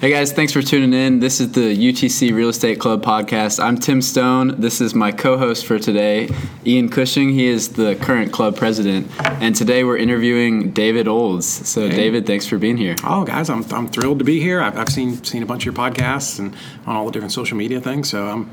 [0.00, 1.18] Hey guys, thanks for tuning in.
[1.18, 3.58] This is the UTC Real Estate Club podcast.
[3.62, 4.60] I'm Tim Stone.
[4.60, 6.28] This is my co host for today,
[6.64, 7.30] Ian Cushing.
[7.30, 9.10] He is the current club president.
[9.42, 11.46] And today we're interviewing David Olds.
[11.68, 11.96] So, Hey.
[11.96, 12.94] David, thanks for being here.
[13.02, 14.60] Oh, guys, I'm, I'm thrilled to be here.
[14.60, 16.54] I've, I've seen seen a bunch of your podcasts and
[16.86, 18.08] on all the different social media things.
[18.08, 18.52] So I'm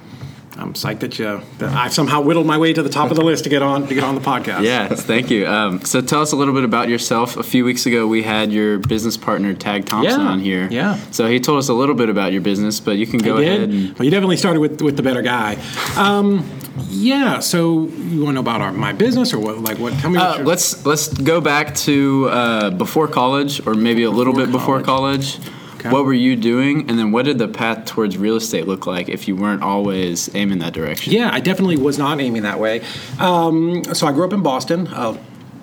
[0.57, 3.23] I'm psyched that you that I've somehow whittled my way to the top of the
[3.23, 4.63] list to get on to get on the podcast.
[4.63, 5.45] Yes, thank you.
[5.45, 7.35] Um, so, tell us a little bit about yourself.
[7.35, 10.67] A few weeks ago, we had your business partner, Tag Thompson, Yeah, on here.
[10.71, 10.95] yeah.
[11.11, 13.61] So, he told us a little bit about your business, but you can go ahead
[13.69, 13.97] and.
[13.99, 15.57] Well, you definitely started with with the better guy.
[15.97, 16.49] Um,
[16.89, 17.39] yeah.
[17.39, 19.59] So you want to know about our, my business or what?
[19.59, 19.93] Like what?
[19.99, 20.19] Tell me.
[20.19, 24.45] Uh, your- let's let's go back to uh, before college, or maybe a little Before
[24.45, 25.37] bit before college.
[25.85, 25.93] Okay.
[25.93, 29.07] What were you doing, and then what did the path towards real estate look like
[29.07, 31.13] if you weren't always aiming that direction?
[31.13, 32.81] Yeah, I definitely was not aiming that way.
[33.19, 35.15] Um, so I grew up in Boston, uh,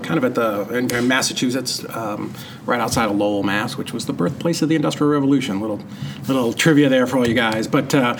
[0.02, 2.32] kind of at the in, in Massachusetts, um,
[2.66, 5.60] right outside of Lowell, Mass, which was the birthplace of the Industrial Revolution.
[5.60, 5.80] Little
[6.28, 7.92] little trivia there for all you guys, but.
[7.92, 8.16] Uh,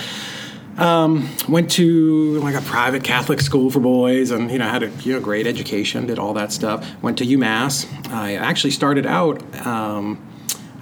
[0.78, 4.88] um, went to like a private Catholic school for boys, and you know had a
[5.02, 6.90] you know great education, did all that stuff.
[7.02, 7.86] Went to UMass.
[8.10, 9.66] I actually started out.
[9.66, 10.31] Um,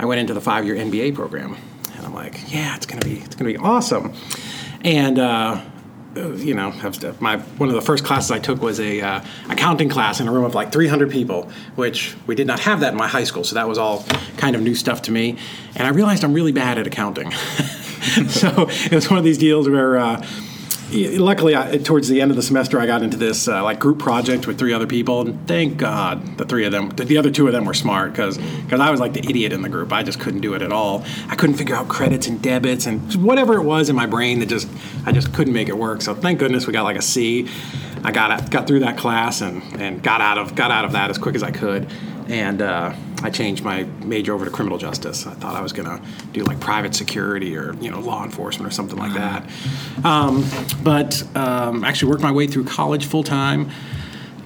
[0.01, 1.59] I went into the five-year MBA program,
[1.95, 4.15] and I'm like, yeah, it's gonna be it's gonna be awesome.
[4.83, 5.61] And uh,
[6.17, 6.73] uh, you know,
[7.21, 10.33] my one of the first classes I took was a uh, accounting class in a
[10.33, 13.45] room of like 300 people, which we did not have that in my high school,
[13.45, 14.07] so that was all
[14.39, 15.37] kind of new stuff to me.
[15.77, 17.31] And I realized I'm really bad at accounting.
[18.29, 19.99] so it was one of these deals where.
[19.99, 20.27] Uh,
[20.93, 24.01] Luckily, I, towards the end of the semester, I got into this uh, like group
[24.01, 27.47] project with three other people, and thank God the three of them, the other two
[27.47, 29.93] of them were smart because I was like the idiot in the group.
[29.93, 31.05] I just couldn't do it at all.
[31.29, 34.49] I couldn't figure out credits and debits and whatever it was in my brain that
[34.49, 34.69] just
[35.07, 36.03] I just couldn't make it work.
[36.03, 37.49] So thank goodness we got like a C.
[38.05, 41.11] I got got through that class and, and got out of got out of that
[41.11, 41.89] as quick as I could,
[42.29, 45.27] and uh, I changed my major over to criminal justice.
[45.27, 46.01] I thought I was gonna
[46.33, 49.49] do like private security or you know law enforcement or something like that.
[50.05, 50.45] Um,
[50.83, 53.71] but um, actually worked my way through college full time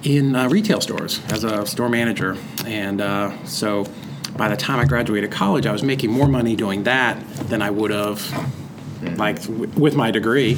[0.03, 3.85] in uh, retail stores as a store manager, and uh, so
[4.35, 7.69] by the time I graduated college, I was making more money doing that than I
[7.69, 8.19] would have
[9.17, 10.57] like w- with my degree,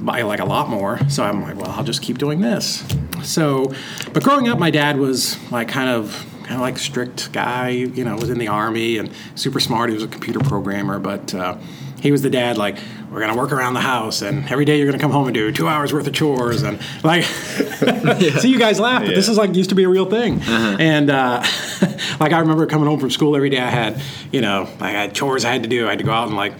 [0.00, 0.98] by like a lot more.
[1.08, 2.84] So I'm like, well, I'll just keep doing this.
[3.22, 3.72] So,
[4.12, 7.70] but growing up, my dad was like kind of kind of like strict guy.
[7.70, 9.90] You know, was in the army and super smart.
[9.90, 11.34] He was a computer programmer, but.
[11.34, 11.58] Uh,
[11.98, 12.76] he was the dad, like,
[13.10, 15.50] we're gonna work around the house, and every day you're gonna come home and do
[15.50, 17.24] two hours worth of chores, and like,
[18.38, 20.40] see you guys laugh, but this is like used to be a real thing.
[20.42, 21.42] And uh,
[22.20, 23.58] like, I remember coming home from school every day.
[23.60, 25.86] I had, you know, I had chores I had to do.
[25.86, 26.52] I had to go out and like,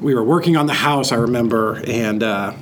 [0.00, 2.54] we were working on the house, I remember, and uh,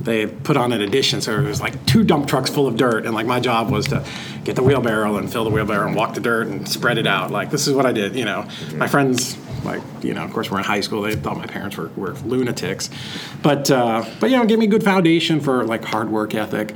[0.00, 3.06] they put on an addition, so it was like two dump trucks full of dirt,
[3.06, 4.04] and like my job was to
[4.44, 7.30] get the wheelbarrow and fill the wheelbarrow and walk the dirt and spread it out.
[7.30, 8.46] Like this is what I did, you know.
[8.74, 11.02] My friends, like you know, of course, we're in high school.
[11.02, 12.90] They thought my parents were, were lunatics,
[13.42, 16.74] but uh, but you know, gave me a good foundation for like hard work ethic.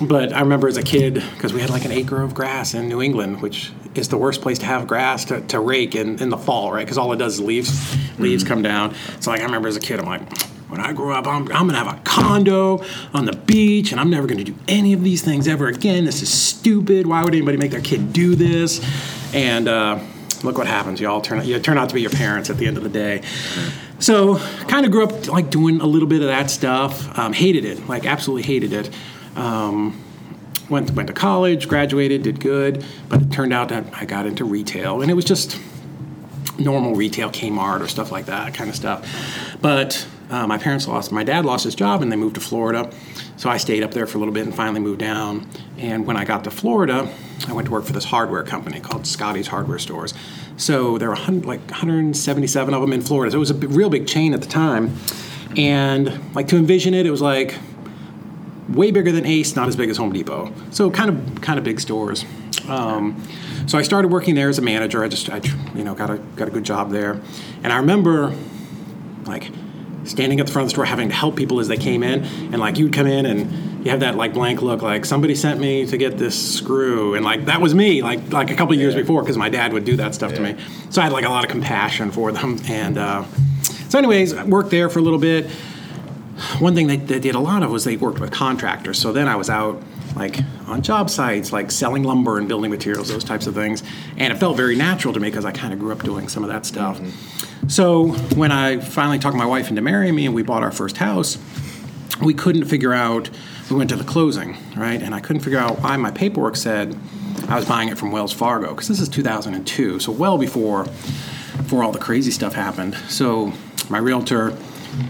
[0.00, 2.88] But I remember as a kid, because we had like an acre of grass in
[2.88, 6.28] New England, which is the worst place to have grass to, to rake in, in
[6.28, 6.84] the fall, right?
[6.84, 8.94] Because all it does is leaves leaves come down.
[9.20, 11.66] So like I remember as a kid, I'm like, when I grow up, I'm, I'm
[11.66, 15.22] gonna have a condo on the beach, and I'm never gonna do any of these
[15.22, 16.04] things ever again.
[16.04, 17.06] This is stupid.
[17.06, 18.80] Why would anybody make their kid do this?
[19.34, 19.98] And uh,
[20.44, 21.00] look what happens.
[21.00, 22.88] You all turn you turn out to be your parents at the end of the
[22.88, 23.22] day.
[23.98, 24.38] So
[24.68, 27.18] kind of grew up like doing a little bit of that stuff.
[27.18, 28.90] Um, hated it, like absolutely hated it.
[29.38, 30.02] Um,
[30.68, 34.44] went went to college, graduated, did good, but it turned out that I got into
[34.44, 35.58] retail, and it was just
[36.58, 39.56] normal retail, Kmart or stuff like that kind of stuff.
[39.62, 42.90] But uh, my parents lost, my dad lost his job, and they moved to Florida.
[43.36, 45.48] So I stayed up there for a little bit and finally moved down.
[45.78, 47.08] And when I got to Florida,
[47.46, 50.12] I went to work for this hardware company called Scotty's Hardware Stores.
[50.56, 53.30] So there were 100, like 177 of them in Florida.
[53.30, 54.96] So it was a real big chain at the time.
[55.56, 57.56] And like to envision it, it was like
[58.68, 60.52] way bigger than Ace, not as big as Home Depot.
[60.70, 62.24] So kind of kind of big stores.
[62.68, 63.22] Um,
[63.66, 65.02] so I started working there as a manager.
[65.02, 65.40] I just I
[65.74, 67.20] you know got a got a good job there,
[67.62, 68.34] and I remember
[69.24, 69.50] like
[70.04, 72.24] standing at the front of the store having to help people as they came in,
[72.24, 75.60] and like you'd come in and you have that like blank look, like somebody sent
[75.60, 78.80] me to get this screw, and like that was me, like like a couple of
[78.80, 80.56] years before, because my dad would do that stuff to me.
[80.90, 83.24] So I had like a lot of compassion for them, and uh,
[83.88, 85.50] so anyways, I worked there for a little bit
[86.58, 88.98] one thing they, they did a lot of was they worked with contractors.
[88.98, 89.82] So then I was out
[90.16, 93.82] like on job sites, like selling lumber and building materials, those types of things.
[94.16, 96.42] And it felt very natural to me because I kind of grew up doing some
[96.42, 96.98] of that stuff.
[96.98, 97.68] Mm-hmm.
[97.68, 100.96] So when I finally talked my wife into marrying me and we bought our first
[100.96, 101.38] house,
[102.22, 103.30] we couldn't figure out.
[103.70, 105.02] We went to the closing, right?
[105.02, 106.98] And I couldn't figure out why my paperwork said
[107.48, 110.84] I was buying it from Wells Fargo because this is 2002, so well before
[111.56, 112.94] before all the crazy stuff happened.
[113.08, 113.52] So
[113.90, 114.56] my realtor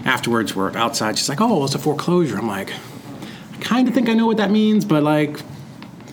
[0.04, 1.18] afterwards we're outside.
[1.18, 2.72] She's like, "Oh, it's a foreclosure." I'm like,
[3.52, 5.40] "I kind of think I know what that means, but like,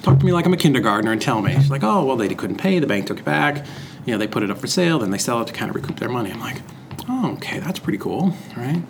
[0.01, 2.33] talk to me like I'm a kindergartner and tell me." She's like, "Oh, well, they
[2.33, 2.79] couldn't pay.
[2.79, 3.65] The bank took it back.
[4.05, 5.75] You know, they put it up for sale, then they sell it to kind of
[5.75, 6.61] recoup their money." I'm like,
[7.09, 8.81] "Oh, okay, that's pretty cool, right?"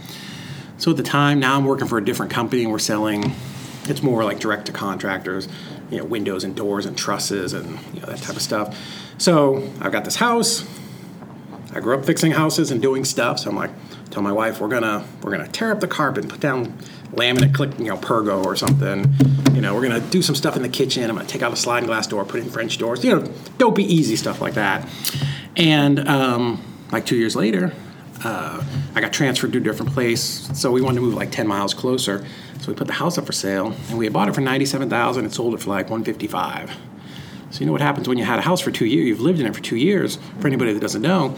[0.78, 3.34] So at the time, now I'm working for a different company, and we're selling.
[3.88, 5.48] It's more like direct to contractors,
[5.92, 8.78] you know, windows and doors and trusses and you know that type of stuff.
[9.18, 10.66] So I've got this house.
[11.74, 13.72] I grew up fixing houses and doing stuff, so I'm like,
[14.16, 16.68] tell my wife we're gonna we're gonna tear up the carpet, put down
[17.12, 19.14] laminate, click you know pergo or something.
[19.54, 21.04] You know, we're gonna do some stuff in the kitchen.
[21.10, 23.04] I'm gonna take out a sliding glass door, put in French doors.
[23.04, 24.88] You know, don't be easy stuff like that.
[25.58, 26.64] And um,
[26.94, 27.74] like two years later,
[28.24, 28.64] uh,
[28.96, 31.74] I got transferred to a different place, so we wanted to move like 10 miles
[31.74, 32.26] closer.
[32.62, 35.26] So we put the house up for sale, and we had bought it for 97,000
[35.26, 36.72] and sold it for like 155.
[37.52, 39.06] So you know what happens when you had a house for two years?
[39.08, 40.18] You've lived in it for two years.
[40.40, 41.38] For anybody that doesn't know,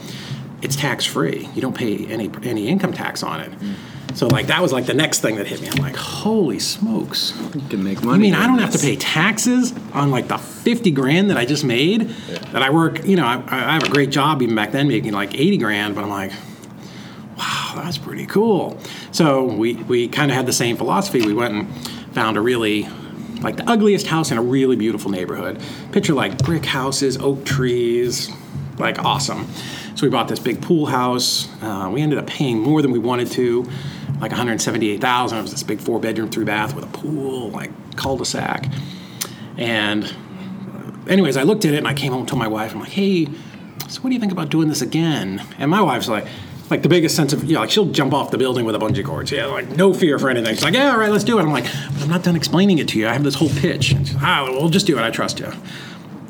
[0.62, 1.48] it's tax free.
[1.54, 3.52] You don't pay any any income tax on it.
[4.14, 5.68] So like that was like the next thing that hit me.
[5.68, 7.34] I'm like, holy smokes!
[7.54, 8.14] You can make money.
[8.14, 11.44] I mean, I don't have to pay taxes on like the fifty grand that I
[11.44, 12.08] just made.
[12.52, 15.12] That I work, you know, I, I have a great job even back then, making
[15.12, 15.94] like eighty grand.
[15.94, 16.32] But I'm like,
[17.36, 18.80] wow, that's pretty cool.
[19.12, 21.24] So we we kind of had the same philosophy.
[21.24, 22.88] We went and found a really
[23.40, 25.62] like the ugliest house in a really beautiful neighborhood.
[25.92, 28.30] Picture like brick houses, oak trees,
[28.78, 29.46] like awesome.
[29.98, 31.48] So we bought this big pool house.
[31.60, 33.64] Uh, we ended up paying more than we wanted to,
[34.20, 35.36] like 178,000.
[35.36, 38.68] It was this big four bedroom, three bath with a pool, like cul-de-sac.
[39.56, 42.74] And uh, anyways, I looked at it and I came home to my wife.
[42.74, 43.26] I'm like, hey,
[43.88, 45.44] so what do you think about doing this again?
[45.58, 46.28] And my wife's like,
[46.70, 48.78] like the biggest sense of, you know, like she'll jump off the building with a
[48.78, 49.28] bungee cord.
[49.32, 50.54] Yeah, like no fear for anything.
[50.54, 51.42] She's like, yeah, all right, let's do it.
[51.42, 53.08] I'm like, but I'm not done explaining it to you.
[53.08, 53.90] I have this whole pitch.
[53.90, 55.02] And she's like, ah, we'll just do it.
[55.02, 55.50] I trust you.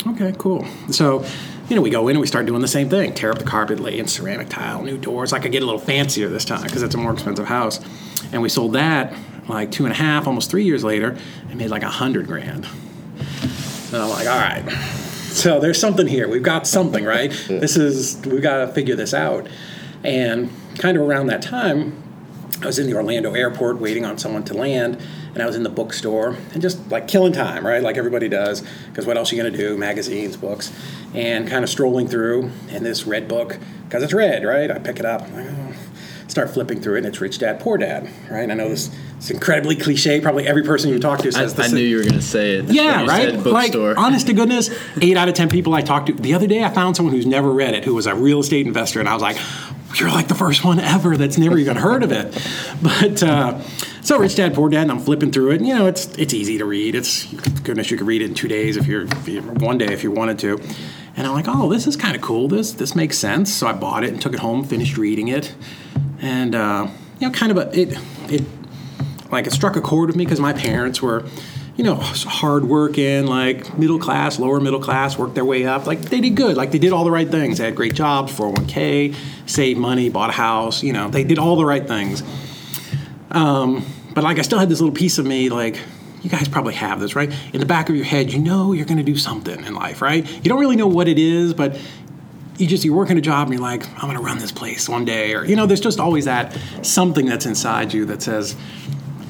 [0.06, 0.66] Okay, cool.
[0.90, 1.26] So,
[1.68, 3.44] you know, we go in and we start doing the same thing tear up the
[3.44, 5.32] carpet, lay in ceramic tile, new doors.
[5.32, 7.80] Like I could get a little fancier this time because it's a more expensive house.
[8.32, 9.14] And we sold that
[9.48, 11.16] like two and a half, almost three years later,
[11.48, 12.66] and made like a hundred grand.
[12.66, 14.70] And I'm like, all right.
[15.30, 16.28] So there's something here.
[16.28, 17.30] We've got something, right?
[17.48, 19.48] This is, we've got to figure this out.
[20.04, 22.02] And kind of around that time,
[22.62, 25.00] I was in the Orlando airport waiting on someone to land,
[25.34, 27.82] and I was in the bookstore and just like killing time, right?
[27.82, 29.76] Like everybody does, because what else are you going to do?
[29.76, 30.72] Magazines, books,
[31.14, 34.70] and kind of strolling through, and this red book, because it's red, right?
[34.70, 35.74] I pick it up, like, oh.
[36.28, 38.50] start flipping through it, and it's Rich Dad, Poor Dad, right?
[38.50, 40.20] I know this it's incredibly cliche.
[40.20, 41.72] Probably every person you talk to says I this.
[41.72, 42.66] I knew you were going to say it.
[42.66, 43.34] Yeah, right.
[43.34, 44.70] Like, honest to goodness,
[45.02, 46.12] eight out of ten people I talked to.
[46.12, 48.64] The other day, I found someone who's never read it, who was a real estate
[48.64, 49.36] investor, and I was like,
[49.96, 52.32] "You're like the first one ever that's never even heard of it."
[52.82, 53.60] But uh,
[54.08, 55.56] so, Rich Dad Poor Dad, and I'm flipping through it.
[55.56, 56.94] And, you know, it's it's easy to read.
[56.94, 57.30] It's
[57.60, 60.02] goodness, you could read it in two days if you're, if you one day if
[60.02, 60.58] you wanted to.
[61.16, 62.48] And I'm like, "Oh, this is kind of cool.
[62.48, 65.54] This this makes sense." So I bought it and took it home, finished reading it,
[66.20, 66.88] and uh,
[67.18, 67.98] you know, kind of a it
[68.30, 68.44] it
[69.30, 71.24] like it struck a chord with me because my parents were
[71.78, 75.86] you know hardworking like middle class lower middle class worked their way up.
[75.86, 76.56] Like they did good.
[76.56, 77.58] Like they did all the right things.
[77.58, 79.14] They had great jobs 401k
[79.46, 82.22] saved money bought a house you know they did all the right things.
[83.30, 85.78] Um, but like i still had this little piece of me like
[86.22, 87.32] you guys probably have this right?
[87.52, 90.02] In the back of your head you know you're going to do something in life
[90.02, 90.28] right?
[90.28, 91.78] You don't really know what it is but
[92.56, 94.88] you just you're working a job and you're like i'm going to run this place
[94.88, 98.56] one day or you know there's just always that something that's inside you that says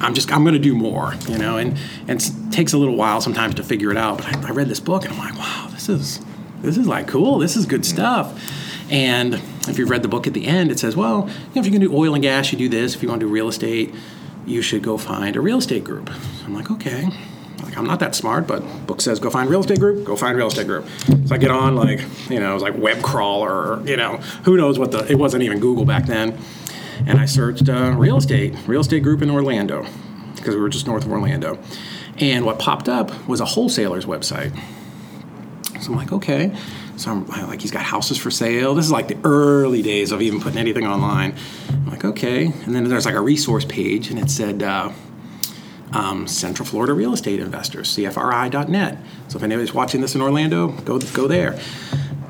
[0.01, 1.77] i'm just i'm going to do more you know and
[2.07, 4.67] and it takes a little while sometimes to figure it out but I, I read
[4.67, 6.19] this book and i'm like wow this is
[6.61, 8.41] this is like cool this is good stuff
[8.89, 9.35] and
[9.67, 11.71] if you've read the book at the end it says well you know, if you're
[11.71, 13.47] going to do oil and gas you do this if you want to do real
[13.47, 13.93] estate
[14.45, 16.09] you should go find a real estate group
[16.45, 17.09] i'm like okay
[17.69, 20.05] like I'm not that smart, but book says go find real estate group.
[20.05, 20.87] Go find real estate group.
[21.25, 24.57] So I get on like you know it was like web crawler you know who
[24.57, 26.37] knows what the it wasn't even Google back then,
[27.07, 29.85] and I searched uh, real estate real estate group in Orlando
[30.35, 31.59] because we were just north of Orlando,
[32.17, 34.57] and what popped up was a wholesaler's website.
[35.81, 36.55] So I'm like okay,
[36.97, 38.75] so I'm like he's got houses for sale.
[38.75, 41.35] This is like the early days of even putting anything online.
[41.69, 44.63] I'm like okay, and then there's like a resource page, and it said.
[44.63, 44.91] Uh,
[45.91, 48.97] um, Central Florida Real Estate Investors, CFRI.net.
[49.27, 51.59] So if anybody's watching this in Orlando, go go there.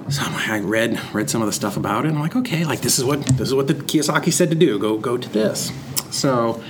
[0.10, 2.82] So I read read some of the stuff about it, and I'm like, okay, like
[2.82, 4.80] this is what this is what the Kiyosaki said to do.
[4.80, 5.72] Go go to this.
[6.10, 6.64] So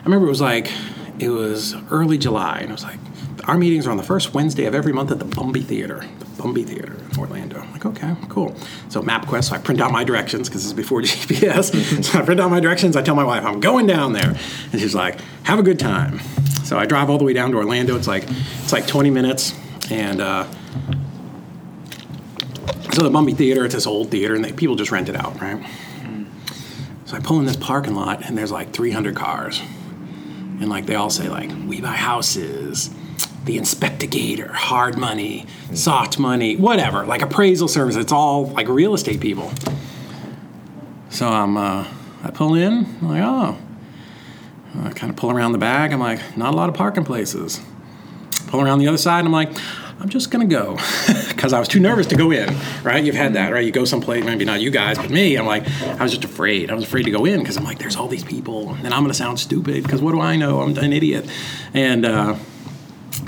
[0.00, 0.70] I remember it was like
[1.18, 2.98] it was early July, and it was like
[3.46, 6.24] our meetings are on the first Wednesday of every month at the Bumby Theater, the
[6.42, 7.60] Bumby Theater in Orlando.
[7.60, 8.54] I'm like, okay, cool.
[8.90, 12.04] So MapQuest, so I print out my directions because this is before GPS.
[12.04, 12.96] so I print out my directions.
[12.96, 14.36] I tell my wife I'm going down there,
[14.72, 16.20] and she's like, have a good time.
[16.64, 17.96] So I drive all the way down to Orlando.
[17.96, 18.24] It's like
[18.62, 19.54] it's like 20 minutes,
[19.90, 20.46] and uh,
[22.92, 25.40] So the Bumby Theater, it's this old theater, and they, people just rent it out,
[25.40, 25.64] right?
[27.06, 30.94] So I pull in this parking lot, and there's like 300 cars, and like they
[30.94, 32.90] all say like, "We buy houses."
[33.44, 37.94] The inspectigator, hard money, soft money, whatever, like appraisal service.
[37.94, 39.52] It's all like real estate people.
[41.10, 41.86] So I'm, uh,
[42.22, 43.58] I pull in, I'm like, oh,
[44.82, 45.92] I kind of pull around the back.
[45.92, 47.60] I'm like, not a lot of parking places.
[48.46, 49.26] Pull around the other side.
[49.26, 49.50] I'm like,
[50.00, 50.76] I'm just gonna go
[51.28, 52.54] because I was too nervous to go in.
[52.82, 53.02] Right?
[53.02, 53.64] You've had that, right?
[53.64, 55.36] You go someplace, maybe not you guys, but me.
[55.36, 56.70] I'm like, I was just afraid.
[56.70, 59.02] I was afraid to go in because I'm like, there's all these people, and I'm
[59.02, 60.60] gonna sound stupid because what do I know?
[60.60, 61.28] I'm an idiot.
[61.72, 62.36] And uh,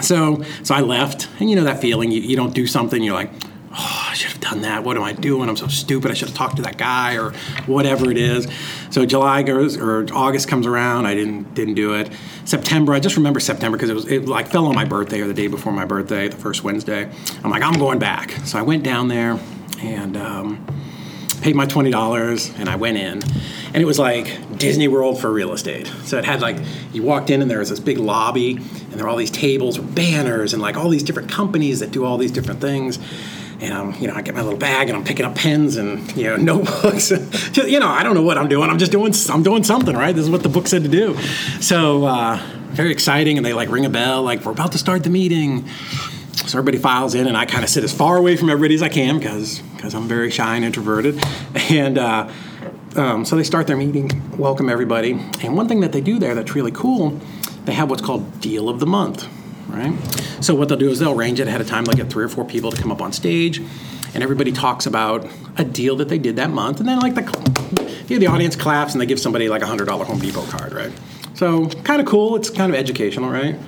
[0.00, 2.10] so, so I left, and you know that feeling.
[2.10, 3.30] You, you don't do something, you're like,
[3.78, 4.84] oh, I should have done that.
[4.84, 5.48] What am I doing?
[5.48, 6.10] I'm so stupid.
[6.10, 7.32] I should have talked to that guy or
[7.66, 8.48] whatever it is.
[8.90, 11.06] So July goes or August comes around.
[11.06, 12.10] I didn't didn't do it.
[12.44, 12.94] September.
[12.94, 15.34] I just remember September because it was it like fell on my birthday or the
[15.34, 17.10] day before my birthday, the first Wednesday.
[17.44, 18.32] I'm like I'm going back.
[18.44, 19.38] So I went down there
[19.80, 20.16] and.
[20.16, 20.66] Um,
[21.42, 25.30] paid my twenty dollars and I went in, and it was like Disney World for
[25.30, 25.86] real estate.
[26.04, 26.56] So it had like
[26.92, 29.78] you walked in and there was this big lobby, and there were all these tables
[29.78, 32.98] with banners and like all these different companies that do all these different things
[33.60, 36.14] and I'm, you know, I get my little bag and I'm picking up pens and
[36.16, 37.08] you know notebooks.
[37.08, 38.70] just, you know, I don't know what I'm doing.
[38.70, 40.14] I'm just doing, I'm doing something, right?
[40.14, 41.16] This is what the book said to do.
[41.60, 45.04] So uh, very exciting, and they like ring a bell, like we're about to start
[45.04, 45.66] the meeting.
[46.34, 48.82] So everybody files in, and I kind of sit as far away from everybody as
[48.82, 51.22] I can because because I'm very shy and introverted,
[51.70, 51.98] and.
[51.98, 52.32] Uh,
[52.96, 56.34] um, so they start their meeting, welcome everybody, and one thing that they do there
[56.34, 57.20] that's really cool,
[57.66, 59.28] they have what's called Deal of the Month,
[59.76, 60.44] right?
[60.44, 61.84] So what they'll do is they'll arrange it ahead of time.
[61.84, 65.28] They'll get three or four people to come up on stage, and everybody talks about
[65.56, 67.22] a deal that they did that month, and then like the
[68.08, 70.44] you know, the audience claps and they give somebody like a hundred dollar Home Depot
[70.46, 70.92] card, right?
[71.34, 72.36] So kind of cool.
[72.36, 73.58] It's kind of educational, right?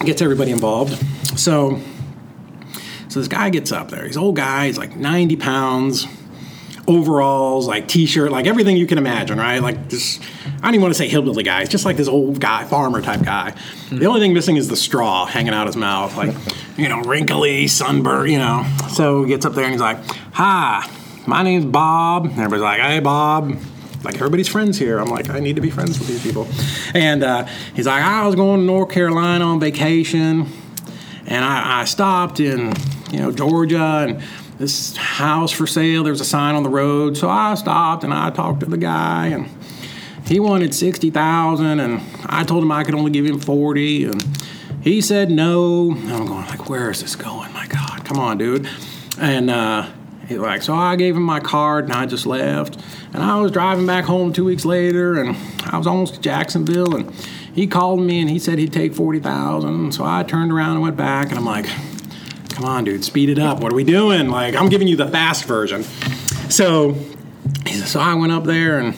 [0.00, 0.92] Gets everybody involved.
[1.38, 1.80] So
[3.08, 4.06] so this guy gets up there.
[4.06, 4.66] He's old guy.
[4.66, 6.06] He's like 90 pounds
[6.88, 9.62] overalls, like t-shirt, like everything you can imagine, right?
[9.62, 11.62] Like this, I don't even want to say hillbilly guy.
[11.62, 13.52] It's just like this old guy, farmer type guy.
[13.52, 13.98] Mm-hmm.
[13.98, 16.34] The only thing missing is the straw hanging out his mouth, like
[16.76, 18.66] you know, wrinkly, sunburned, you know.
[18.90, 20.88] So he gets up there and he's like, "Hi,
[21.26, 23.56] my name's Bob." And everybody's like, "Hey, Bob."
[24.04, 24.98] Like everybody's friends here.
[24.98, 26.48] I'm like, I need to be friends with these people.
[26.92, 30.48] And uh, he's like, I was going to North Carolina on vacation,
[31.26, 32.72] and I, I stopped in,
[33.12, 34.20] you know, Georgia, and
[34.62, 36.04] this house for sale.
[36.04, 38.78] There was a sign on the road, so I stopped and I talked to the
[38.78, 39.48] guy, and
[40.26, 44.22] he wanted sixty thousand, and I told him I could only give him forty, and
[44.80, 45.90] he said no.
[45.90, 47.52] And I'm going like, where is this going?
[47.52, 48.68] My God, come on, dude.
[49.18, 49.90] And uh,
[50.28, 52.78] he like, so I gave him my card, and I just left.
[53.12, 56.96] And I was driving back home two weeks later, and I was almost to Jacksonville,
[56.96, 57.12] and
[57.52, 59.92] he called me and he said he'd take forty thousand.
[59.92, 61.66] So I turned around and went back, and I'm like
[62.52, 63.60] come on, dude, speed it up.
[63.60, 64.28] What are we doing?
[64.28, 65.82] Like, I'm giving you the fast version.
[66.50, 66.96] So,
[67.84, 68.96] so I went up there and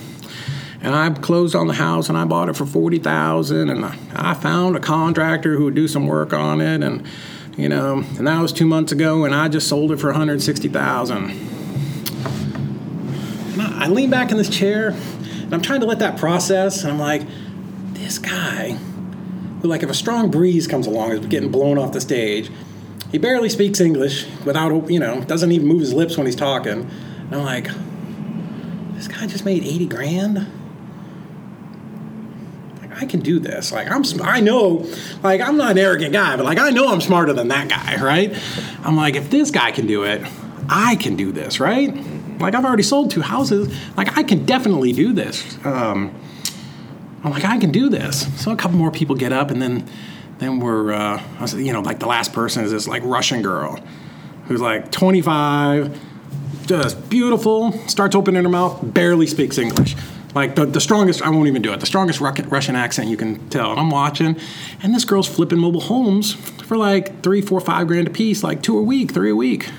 [0.82, 4.34] and I closed on the house and I bought it for forty thousand and I
[4.34, 7.06] found a contractor who would do some work on it and
[7.56, 10.16] you know and that was two months ago and I just sold it for one
[10.16, 11.30] hundred sixty thousand.
[13.52, 16.92] And I, lean back in this chair and I'm trying to let that process and
[16.92, 17.22] I'm like,
[17.94, 18.76] this guy,
[19.62, 22.50] like if a strong breeze comes along is getting blown off the stage
[23.14, 26.80] he barely speaks English without, you know, doesn't even move his lips when he's talking.
[26.80, 27.68] And I'm like,
[28.96, 30.34] this guy just made 80 grand?
[32.80, 33.70] Like, I can do this.
[33.70, 34.84] Like, I'm, I know,
[35.22, 38.02] like, I'm not an arrogant guy, but like, I know I'm smarter than that guy,
[38.02, 38.36] right?
[38.82, 40.20] I'm like, if this guy can do it,
[40.68, 41.94] I can do this, right?
[42.40, 43.72] Like, I've already sold two houses.
[43.96, 45.56] Like, I can definitely do this.
[45.64, 46.12] Um,
[47.22, 48.26] I'm like, I can do this.
[48.42, 49.88] So a couple more people get up, and then
[50.38, 51.22] then we're, uh,
[51.56, 53.78] you know, like the last person is this like Russian girl
[54.46, 55.98] who's like 25,
[56.66, 59.96] just beautiful, starts opening her mouth, barely speaks English.
[60.34, 63.48] Like the, the strongest, I won't even do it, the strongest Russian accent you can
[63.50, 63.70] tell.
[63.70, 64.36] And I'm watching,
[64.82, 68.62] and this girl's flipping mobile homes for like three, four, five grand a piece, like
[68.62, 69.70] two a week, three a week.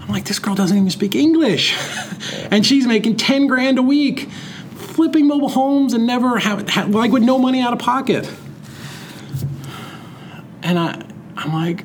[0.00, 1.76] I'm like, this girl doesn't even speak English.
[2.50, 4.28] and she's making 10 grand a week
[4.74, 8.28] flipping mobile homes and never have, have like with no money out of pocket
[10.68, 11.02] and I,
[11.36, 11.84] I'm like,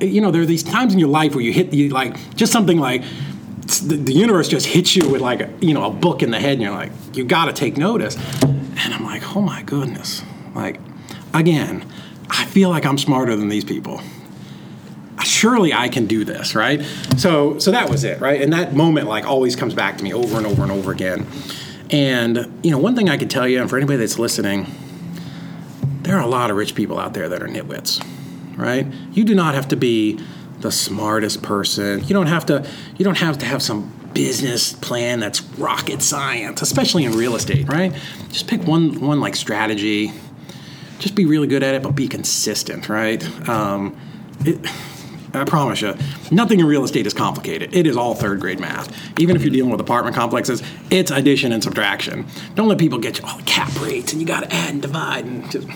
[0.00, 2.52] you know, there are these times in your life where you hit you like just
[2.52, 3.02] something like
[3.86, 6.40] the, the, universe just hits you with like a, you know a book in the
[6.40, 8.16] head, and you're like, you got to take notice.
[8.42, 10.22] And I'm like, oh my goodness,
[10.54, 10.80] like
[11.32, 11.86] again,
[12.30, 14.00] I feel like I'm smarter than these people.
[15.24, 16.82] Surely I can do this, right?
[17.16, 18.42] So so that was it, right?
[18.42, 21.26] And that moment like always comes back to me over and over and over again.
[21.90, 24.66] And you know, one thing I could tell you, and for anybody that's listening
[26.02, 28.04] there are a lot of rich people out there that are nitwits,
[28.56, 28.86] right?
[29.12, 30.20] You do not have to be
[30.60, 32.00] the smartest person.
[32.04, 32.68] You don't have to.
[32.96, 37.68] You don't have to have some business plan that's rocket science, especially in real estate,
[37.68, 37.92] right?
[38.30, 40.12] Just pick one one like strategy.
[40.98, 43.22] Just be really good at it, but be consistent, right?
[43.48, 43.96] Um,
[44.44, 44.58] it,
[45.34, 45.94] I promise you,
[46.30, 47.74] nothing in real estate is complicated.
[47.74, 48.94] It is all third grade math.
[49.20, 52.26] Even if you're dealing with apartment complexes, it's addition and subtraction.
[52.54, 54.82] Don't let people get you all the cap rates and you got to add and
[54.82, 55.68] divide and just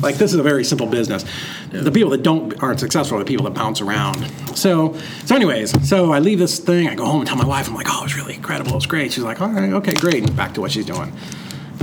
[0.00, 1.24] like this is a very simple business.
[1.72, 1.82] Yeah.
[1.82, 4.26] The people that don't aren't successful are the people that bounce around.
[4.56, 6.88] So, so anyways, so I leave this thing.
[6.88, 7.68] I go home and tell my wife.
[7.68, 8.72] I'm like, oh, it was really incredible.
[8.72, 9.12] It was great.
[9.12, 10.24] She's like, all right, okay, great.
[10.24, 11.12] And back to what she's doing.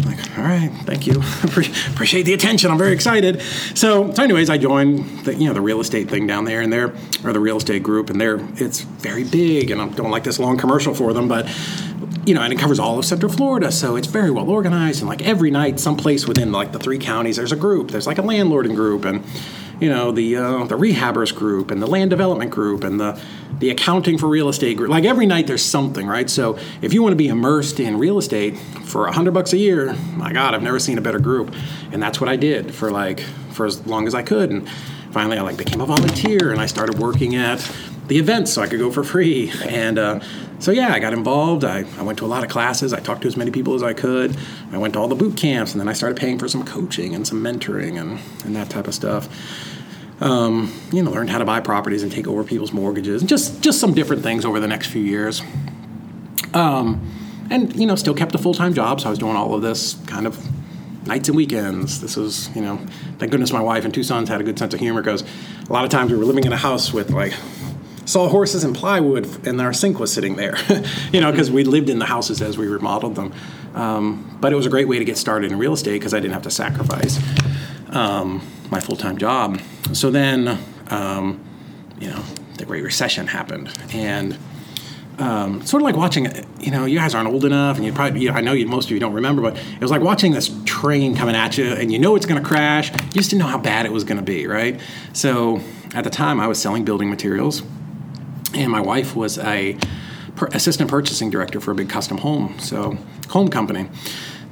[0.06, 1.14] Like, all right, thank you.
[1.44, 2.70] Appreciate the attention.
[2.70, 3.42] I'm very excited.
[3.76, 6.72] So, so anyways, I joined the you know the real estate thing down there, and
[6.72, 9.72] there or the real estate group, and there it's very big.
[9.72, 11.48] And I'm doing like this long commercial for them, but
[12.26, 15.00] you know, and it covers all of Central Florida, so it's very well organized.
[15.00, 17.92] And like every night, someplace within like the three counties, there's a group.
[17.92, 19.24] There's like a landlording group, and
[19.80, 23.22] you know, the uh, the rehabbers group, and the land development group, and the
[23.60, 24.90] the accounting for real estate group.
[24.90, 26.30] Like every night, there's something, right?
[26.30, 29.58] So if you want to be immersed in real estate for a hundred bucks a
[29.58, 31.54] year, my God, I've never seen a better group.
[31.92, 34.52] And that's what I did for like for as long as I could.
[34.52, 34.70] And
[35.12, 37.60] finally, I like became a volunteer, and I started working at
[38.08, 39.52] the events so I could go for free.
[39.66, 40.20] And uh,
[40.60, 41.64] so, yeah, I got involved.
[41.64, 42.94] I, I went to a lot of classes.
[42.94, 44.36] I talked to as many people as I could.
[44.72, 47.14] I went to all the boot camps, and then I started paying for some coaching
[47.14, 49.28] and some mentoring and, and that type of stuff.
[50.20, 53.62] Um, you know, learned how to buy properties and take over people's mortgages, and just
[53.62, 55.44] just some different things over the next few years.
[56.54, 57.08] Um,
[57.50, 59.62] and you know, still kept a full time job, so I was doing all of
[59.62, 60.38] this kind of
[61.08, 62.02] nights and weekends.
[62.02, 62.78] This was, you know,
[63.18, 65.24] thank goodness my wife and two sons had a good sense of humor because
[65.68, 67.34] a lot of times we were living in a house with like
[68.06, 70.58] saw horses and plywood, and our sink was sitting there,
[71.12, 73.34] you know, because we lived in the houses as we remodeled them.
[73.76, 76.20] Um, but it was a great way to get started in real estate because I
[76.20, 77.20] didn't have to sacrifice
[77.90, 79.60] um, my full time job.
[79.94, 80.58] So then,
[80.90, 81.44] um,
[82.00, 82.22] you know,
[82.58, 84.38] the Great Recession happened, and
[85.20, 86.28] um, sort of like watching,
[86.60, 88.68] you know, you guys aren't old enough, and you probably, you know, I know you,
[88.68, 91.66] most of you don't remember, but it was like watching this train coming at you,
[91.66, 92.92] and you know it's going to crash.
[92.92, 94.80] You just didn't know how bad it was going to be, right?
[95.14, 95.62] So
[95.94, 97.64] at the time, I was selling building materials,
[98.54, 99.78] and my wife was a
[100.36, 102.98] per- assistant purchasing director for a big custom home, so
[103.30, 103.90] home company.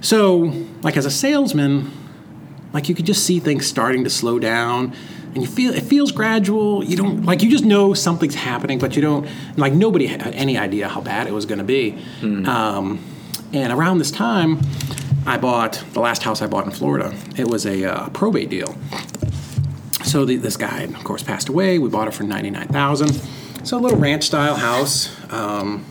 [0.02, 1.92] So, like as a salesman,
[2.76, 4.94] like you could just see things starting to slow down
[5.34, 6.84] and you feel it feels gradual.
[6.84, 10.58] You don't like you just know something's happening but you don't like nobody had any
[10.58, 11.98] idea how bad it was going to be.
[12.20, 12.48] Mm.
[12.48, 13.00] um,
[13.54, 14.60] and around this time
[15.26, 18.76] i bought the last house i bought in florida it was a uh, probate deal.
[20.04, 21.80] So the, this guy of course passed away.
[21.80, 23.14] We bought it for 99000
[23.66, 25.84] so a little ranch style house um,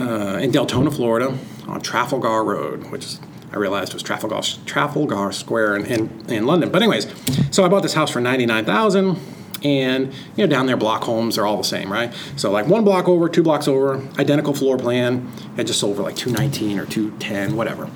[0.00, 3.20] uh, in Deltona, Florida, on Trafalgar Road, which is,
[3.52, 6.70] I realized it was Trafalgar, Trafalgar Square in, in, in London.
[6.70, 7.06] But anyways,
[7.50, 9.18] so I bought this house for ninety nine thousand
[9.64, 12.84] and you know down there block homes are all the same right so like one
[12.84, 16.86] block over two blocks over identical floor plan it just sold for like 219 or
[16.86, 17.90] 210 whatever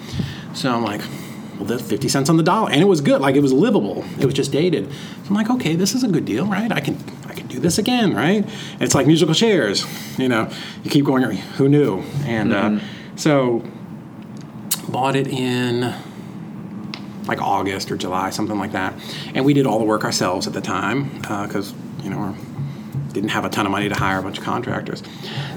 [0.54, 1.00] so i'm like
[1.54, 4.04] well that's 50 cents on the dollar and it was good like it was livable
[4.18, 6.80] it was just dated so i'm like okay this is a good deal right i
[6.80, 6.98] can
[7.32, 8.46] I can do this again, right?
[8.78, 9.86] It's like musical chairs,
[10.18, 10.50] you know.
[10.84, 11.22] You keep going.
[11.22, 12.02] Who knew?
[12.26, 13.14] And uh, mm-hmm.
[13.14, 13.64] uh, so
[14.92, 15.94] bought it in
[17.26, 18.94] like August or July, something like that.
[19.34, 22.36] And we did all the work ourselves at the time because uh, you know
[23.06, 25.02] we didn't have a ton of money to hire a bunch of contractors.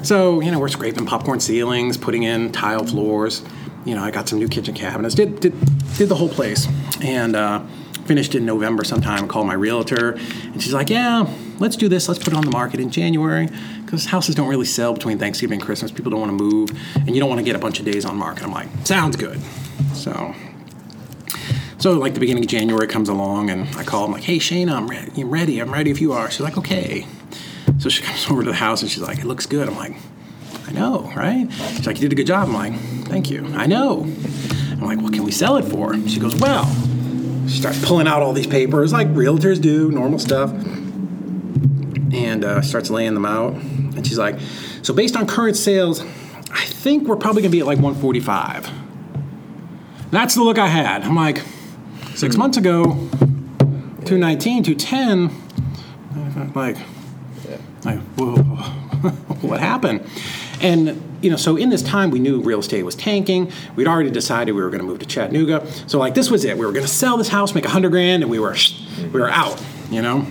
[0.04, 3.43] So you know we're scraping popcorn ceilings, putting in tile floors.
[3.84, 5.15] You know I got some new kitchen cabinets.
[5.15, 5.54] Did did
[5.98, 6.67] did the whole place
[7.02, 7.36] and.
[7.36, 7.63] Uh,
[8.06, 9.28] finished in November sometime.
[9.28, 12.08] Called my realtor, and she's like, "Yeah, let's do this.
[12.08, 13.50] Let's put it on the market in January
[13.95, 15.89] because houses don't really sell between Thanksgiving and Christmas.
[15.89, 18.03] People don't want to move, and you don't want to get a bunch of days
[18.03, 18.43] on market.
[18.43, 19.39] I'm like, sounds good.
[19.93, 20.36] So,
[21.77, 24.05] so like the beginning of January comes along, and I call.
[24.05, 25.21] I'm like, hey Shayna, I'm ready.
[25.21, 25.60] I'm ready.
[25.60, 26.29] I'm ready if you are.
[26.29, 27.08] She's like, okay.
[27.79, 29.67] So she comes over to the house and she's like, it looks good.
[29.69, 29.95] I'm like,
[30.67, 31.47] I know, right?
[31.51, 32.49] She's like, you did a good job.
[32.49, 32.73] I'm like,
[33.08, 33.45] thank you.
[33.55, 34.01] I know.
[34.03, 35.93] I'm like, what can we sell it for?
[36.08, 36.65] She goes, well.
[37.47, 40.51] She starts pulling out all these papers like realtors do, normal stuff
[42.15, 43.55] and uh, starts laying them out.
[44.05, 44.39] And she's like,
[44.83, 46.01] so based on current sales,
[46.51, 48.69] I think we're probably gonna be at like 145.
[50.11, 51.01] That's the look I had.
[51.01, 51.41] I'm like,
[52.13, 52.39] six hmm.
[52.39, 52.83] months ago,
[54.05, 55.41] 219, 210.
[56.53, 56.77] Like,
[57.83, 58.35] like, whoa,
[59.41, 60.07] what happened?
[60.61, 63.51] And you know, so in this time, we knew real estate was tanking.
[63.75, 65.65] We'd already decided we were going to move to Chattanooga.
[65.87, 66.57] So like, this was it.
[66.57, 68.55] We were going to sell this house, make a hundred grand, and we were
[69.11, 69.61] we were out.
[69.89, 70.27] You know.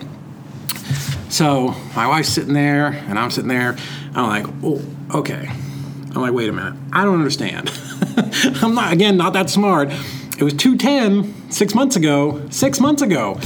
[1.34, 3.76] So my wife's sitting there, and I'm sitting there.
[4.14, 4.80] I'm like, oh,
[5.18, 5.48] okay.
[5.50, 6.74] I'm like, wait a minute.
[6.92, 7.72] I don't understand.
[8.62, 9.90] I'm not, again, not that smart.
[10.38, 12.40] It was 210 six months ago.
[12.50, 13.40] Six months ago.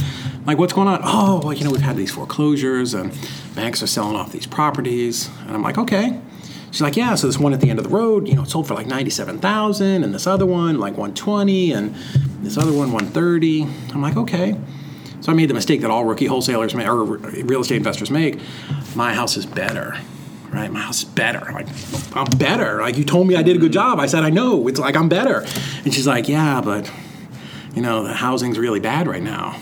[0.45, 1.01] like, what's going on?
[1.03, 3.11] Oh, well, you know, we've had these foreclosures and
[3.55, 5.27] banks are selling off these properties.
[5.47, 6.21] And I'm like, okay.
[6.69, 8.67] She's like, yeah, so this one at the end of the road, you know, sold
[8.67, 11.95] for like 97,000 and this other one like 120 and
[12.43, 13.63] this other one 130.
[13.95, 14.55] I'm like, okay.
[15.21, 18.39] So I made the mistake that all rookie wholesalers make, or real estate investors make.
[18.95, 19.97] My house is better,
[20.51, 20.71] right?
[20.71, 21.39] My house is better.
[21.39, 21.67] I'm Like
[22.15, 22.81] I'm better.
[22.81, 23.99] Like you told me I did a good job.
[23.99, 24.67] I said I know.
[24.67, 25.45] It's like I'm better.
[25.83, 26.91] And she's like, yeah, but
[27.75, 29.59] you know the housing's really bad right now.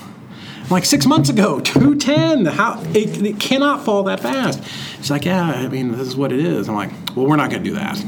[0.63, 2.46] I'm like six months ago, 210.
[2.46, 4.63] How it, it cannot fall that fast.
[4.98, 6.70] She's like, yeah, I mean this is what it is.
[6.70, 8.04] I'm like, well, we're not going to do that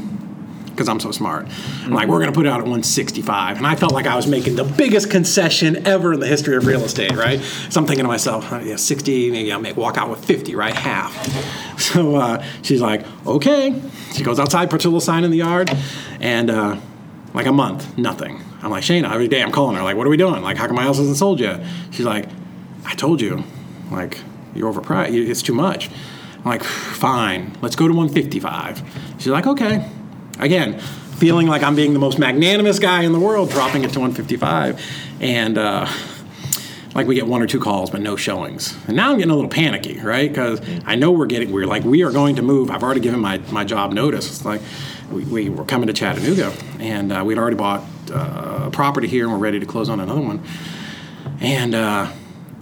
[0.79, 1.45] because I'm so smart.
[1.83, 3.57] I'm like, we're going to put it out at 165.
[3.57, 6.65] And I felt like I was making the biggest concession ever in the history of
[6.65, 7.41] real estate, right?
[7.69, 10.55] So I'm thinking to myself, oh, yeah, 60, maybe I'll make, walk out with 50,
[10.55, 10.73] right?
[10.73, 11.57] Half.
[11.79, 13.81] So uh, she's like, okay.
[14.13, 15.71] She goes outside, puts a little sign in the yard,
[16.19, 16.77] and uh,
[17.33, 18.43] like a month, nothing.
[18.61, 20.43] I'm like, Shana, every day I'm calling her, like, what are we doing?
[20.43, 21.65] Like, how come my house hasn't sold yet?
[21.91, 22.27] She's like,
[22.85, 23.43] I told you,
[23.91, 24.19] like,
[24.53, 25.13] you're overpriced.
[25.13, 25.89] It's too much.
[26.37, 28.83] I'm like, fine, let's go to 155.
[29.17, 29.89] She's like, okay.
[30.39, 33.99] Again, feeling like I'm being the most magnanimous guy in the world, dropping it to
[33.99, 34.81] 155.
[35.19, 35.87] And uh,
[36.95, 38.77] like we get one or two calls, but no showings.
[38.87, 40.29] And now I'm getting a little panicky, right?
[40.29, 42.71] Because I know we're getting, we're like, we are going to move.
[42.71, 44.27] I've already given my, my job notice.
[44.29, 44.61] It's like,
[45.11, 49.25] we, we were coming to Chattanooga, and uh, we'd already bought uh, a property here,
[49.25, 50.43] and we're ready to close on another one.
[51.39, 52.11] And uh,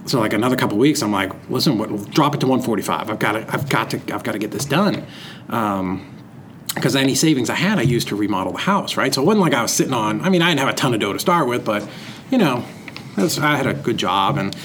[0.06, 3.10] so, like another couple weeks, I'm like, listen, what, drop it to 145.
[3.10, 5.06] I've got to, I've got to, I've got to get this done.
[5.48, 6.17] Um,
[6.78, 9.12] because any savings I had, I used to remodel the house, right?
[9.12, 10.20] So it wasn't like I was sitting on.
[10.22, 11.88] I mean, I didn't have a ton of dough to start with, but
[12.30, 12.64] you know,
[13.16, 14.56] was, I had a good job, and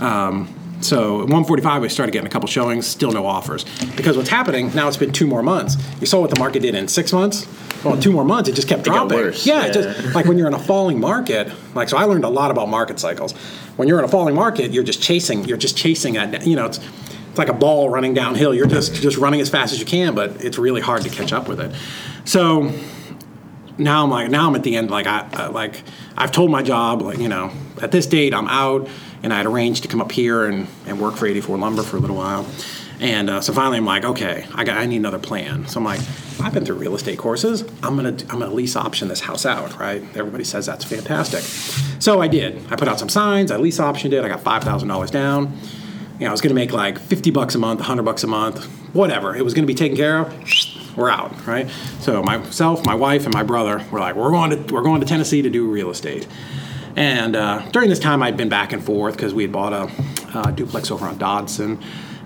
[0.00, 0.48] um,
[0.80, 2.86] so at 145 we started getting a couple showings.
[2.86, 3.64] Still no offers
[3.96, 4.88] because what's happening now?
[4.88, 5.76] It's been two more months.
[6.00, 7.46] You saw what the market did in six months.
[7.84, 9.16] Well, two more months, it just kept dropping.
[9.16, 9.46] worse.
[9.46, 9.66] Yeah, Yeah.
[9.66, 11.50] It just like when you're in a falling market.
[11.74, 13.32] Like so, I learned a lot about market cycles.
[13.76, 15.44] When you're in a falling market, you're just chasing.
[15.44, 16.16] You're just chasing.
[16.16, 16.78] A, you know, it's
[17.40, 18.54] like a ball running downhill.
[18.54, 21.32] You're just just running as fast as you can, but it's really hard to catch
[21.32, 21.74] up with it.
[22.24, 22.72] So
[23.78, 25.82] now I'm like now I'm at the end like I uh, like
[26.16, 27.50] I've told my job like you know
[27.80, 28.88] at this date I'm out
[29.22, 31.96] and I had arranged to come up here and, and work for 84 Lumber for
[31.96, 32.46] a little while.
[33.00, 35.66] And uh, so finally I'm like okay I got I need another plan.
[35.66, 36.00] So I'm like
[36.40, 37.62] I've been through real estate courses.
[37.82, 40.02] I'm gonna I'm gonna lease option this house out right?
[40.14, 41.42] Everybody says that's fantastic.
[42.00, 42.70] So I did.
[42.70, 45.58] I put out some signs I lease optioned it I got five thousand dollars down
[46.20, 48.64] you know I was gonna make like 50 bucks a month 100 bucks a month
[48.92, 50.32] whatever it was gonna be taken care of
[50.96, 51.68] we're out, right?
[52.00, 55.06] So myself, my wife, and my brother were like, we're going to we're going to
[55.06, 56.26] Tennessee to do real estate.
[56.96, 59.90] And uh, during this time, I'd been back and forth because we had bought a,
[60.36, 61.80] uh duplex over on Dodson,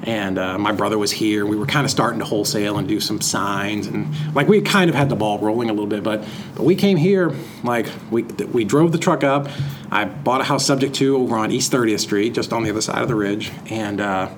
[0.05, 1.47] and uh, my brother was here.
[1.47, 4.91] We were kind of starting to wholesale and do some signs, and like we kind
[4.91, 6.03] of had the ball rolling a little bit.
[6.03, 9.49] But but we came here, like we we drove the truck up.
[9.91, 12.83] I bought a house subject to over on East 30th Street, just on the other
[12.83, 14.01] side of the ridge, and.
[14.01, 14.29] Uh,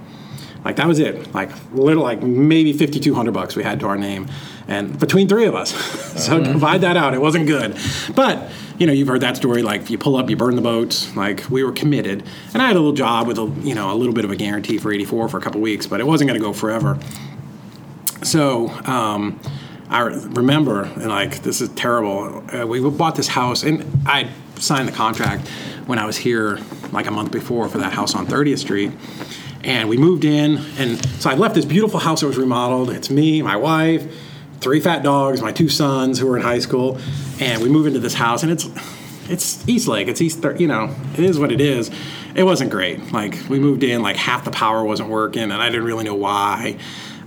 [0.64, 1.33] like that was it.
[1.33, 4.26] Like little, like maybe fifty two hundred bucks we had to our name,
[4.66, 5.72] and between three of us.
[6.26, 7.14] so divide that out.
[7.14, 7.79] It wasn't good,
[8.16, 9.62] but you know you've heard that story.
[9.62, 11.15] Like you pull up, you burn the boats.
[11.17, 13.97] Like we were committed, and I had a little job with a you know a
[13.97, 16.29] little bit of a guarantee for eighty four for a couple weeks, but it wasn't
[16.29, 16.99] going to go forever.
[18.23, 18.69] So.
[18.85, 19.41] Um,
[19.89, 22.43] I remember, and like this is terrible.
[22.53, 25.47] Uh, we bought this house, and I signed the contract
[25.87, 26.59] when I was here,
[26.91, 28.91] like a month before, for that house on 30th Street
[29.67, 33.11] and we moved in and so i left this beautiful house that was remodeled it's
[33.11, 34.07] me my wife
[34.61, 36.99] three fat dogs my two sons who are in high school
[37.40, 38.69] and we move into this house and it's
[39.29, 41.90] it's east lake it's east you know it is what it is
[42.35, 45.69] it wasn't great like we moved in like half the power wasn't working and i
[45.69, 46.77] didn't really know why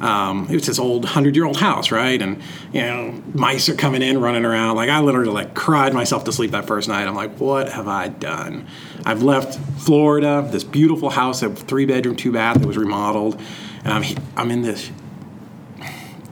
[0.02, 2.22] um, it was this old hundred year old house, right?
[2.22, 4.76] And you know, mice are coming in, running around.
[4.76, 7.08] Like I literally like cried myself to sleep that first night.
[7.08, 8.68] I'm like, what have I done?
[9.06, 13.39] I've left Florida, this beautiful house, a three bedroom, two bath that was remodeled,
[13.84, 14.04] and I'm
[14.38, 14.89] I'm in this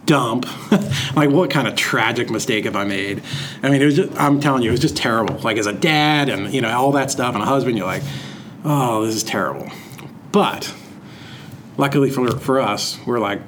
[0.08, 0.48] dump.
[1.16, 3.22] like, what kind of tragic mistake have I made?
[3.62, 5.38] I mean, it was just, I'm telling you, it was just terrible.
[5.40, 8.04] Like, as a dad and, you know, all that stuff, and a husband, you're like,
[8.64, 9.70] oh, this is terrible.
[10.32, 10.74] But
[11.78, 13.42] luckily for, for us, we're like,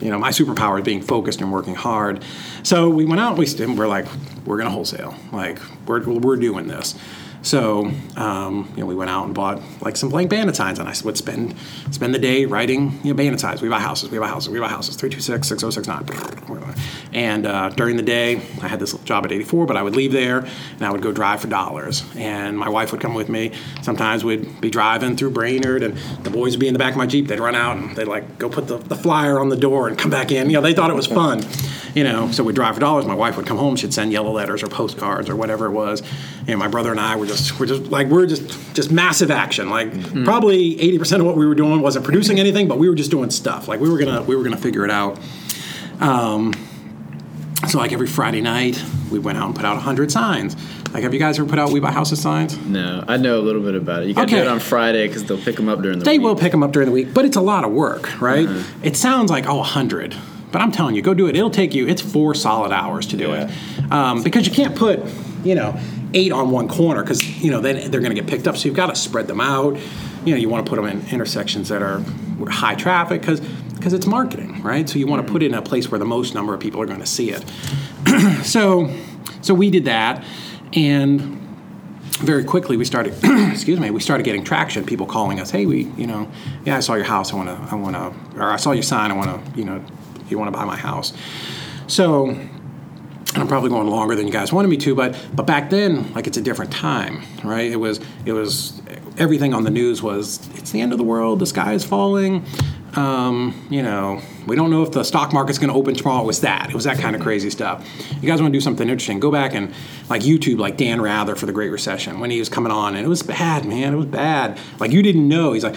[0.00, 2.24] you know, my superpower is being focused and working hard.
[2.62, 4.06] So we went out, we, we're like,
[4.44, 5.14] we're going to wholesale.
[5.32, 6.94] Like, we're, we're doing this.
[7.48, 10.94] So um, you know, we went out and bought like some blank signs, and I
[11.02, 11.54] would spend
[11.90, 13.56] spend the day writing you know.
[13.62, 14.96] We buy houses, we buy houses, we buy houses.
[14.96, 16.04] Three two six six zero six nine.
[17.14, 20.12] And uh, during the day, I had this job at 84, but I would leave
[20.12, 22.04] there and I would go drive for dollars.
[22.16, 23.52] And my wife would come with me.
[23.80, 26.98] Sometimes we'd be driving through Brainerd, and the boys would be in the back of
[26.98, 27.28] my Jeep.
[27.28, 29.98] They'd run out and they'd like go put the, the flyer on the door and
[29.98, 30.50] come back in.
[30.50, 31.42] You know, they thought it was fun.
[31.94, 33.06] You know, so we'd drive for dollars.
[33.06, 33.74] My wife would come home.
[33.74, 36.02] She'd send yellow letters or postcards or whatever it was.
[36.46, 39.70] And my brother and I were just we're just like we're just just massive action.
[39.70, 40.24] Like Mm-hmm.
[40.24, 43.10] probably eighty percent of what we were doing wasn't producing anything, but we were just
[43.10, 43.68] doing stuff.
[43.68, 45.18] Like we were gonna we were gonna figure it out.
[46.00, 46.52] Um,
[47.68, 50.56] so like every Friday night, we went out and put out hundred signs.
[50.94, 52.56] Like, have you guys ever put out "We Buy Houses" signs?
[52.64, 54.08] No, I know a little bit about it.
[54.08, 54.44] You can do Okay.
[54.44, 56.20] it on Friday because they'll pick them up during the They week.
[56.20, 58.48] They will pick them up during the week, but it's a lot of work, right?
[58.82, 60.16] It sounds like oh, 100.
[60.50, 61.36] but I'm telling you, go do it.
[61.36, 61.86] It'll take you.
[61.86, 63.50] It's four solid hours to do it,
[63.90, 65.00] um, because you can't put,
[65.44, 65.78] you know,
[66.14, 68.56] eight on one corner because you know then they're going to get picked up.
[68.56, 69.78] So you've got to spread them out.
[70.24, 72.00] You know, you want to put them in intersections that are
[72.48, 73.40] high traffic because
[73.74, 74.88] because it's marketing, right?
[74.88, 76.80] So you want to put it in a place where the most number of people
[76.80, 77.44] are going to see it.
[78.44, 78.92] so
[79.40, 80.24] so we did that,
[80.72, 81.38] and
[82.18, 83.14] very quickly we started
[83.52, 86.28] excuse me we started getting traction people calling us hey we you know
[86.64, 88.82] yeah i saw your house i want to i want to or i saw your
[88.82, 89.80] sign i want to you know
[90.28, 91.12] you want to buy my house
[91.86, 92.36] so
[93.34, 96.26] i'm probably going longer than you guys wanted me to but but back then like
[96.26, 98.80] it's a different time right it was it was
[99.18, 102.44] everything on the news was it's the end of the world the sky is falling
[102.98, 106.22] um, you know, we don't know if the stock market's going to open tomorrow.
[106.22, 106.70] It was that.
[106.70, 107.86] It was that kind of crazy stuff.
[108.20, 109.20] You guys want to do something interesting?
[109.20, 109.72] Go back and
[110.08, 113.04] like YouTube, like Dan Rather for the Great Recession when he was coming on, and
[113.04, 113.92] it was bad, man.
[113.92, 114.58] It was bad.
[114.80, 115.52] Like you didn't know.
[115.52, 115.76] He's like,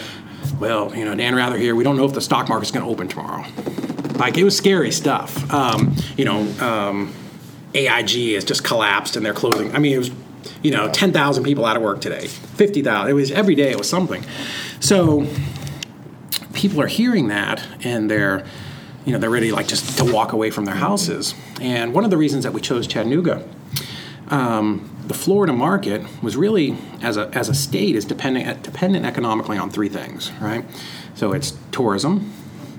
[0.60, 1.76] well, you know, Dan Rather here.
[1.76, 3.46] We don't know if the stock market's going to open tomorrow.
[4.16, 5.52] Like it was scary stuff.
[5.52, 7.14] Um, you know, um,
[7.74, 9.74] AIG has just collapsed and they're closing.
[9.76, 10.12] I mean, it was,
[10.62, 13.10] you know, 10,000 people out of work today, 50,000.
[13.10, 14.24] It was every day, it was something.
[14.80, 15.28] So
[16.54, 18.46] people are hearing that and they're,
[19.06, 21.34] you know, they're ready like just to walk away from their houses.
[21.60, 23.48] And one of the reasons that we chose Chattanooga,
[24.28, 29.58] um, the Florida market was really, as a, as a state, is dependent, dependent economically
[29.58, 30.64] on three things, right?
[31.16, 32.32] So it's tourism,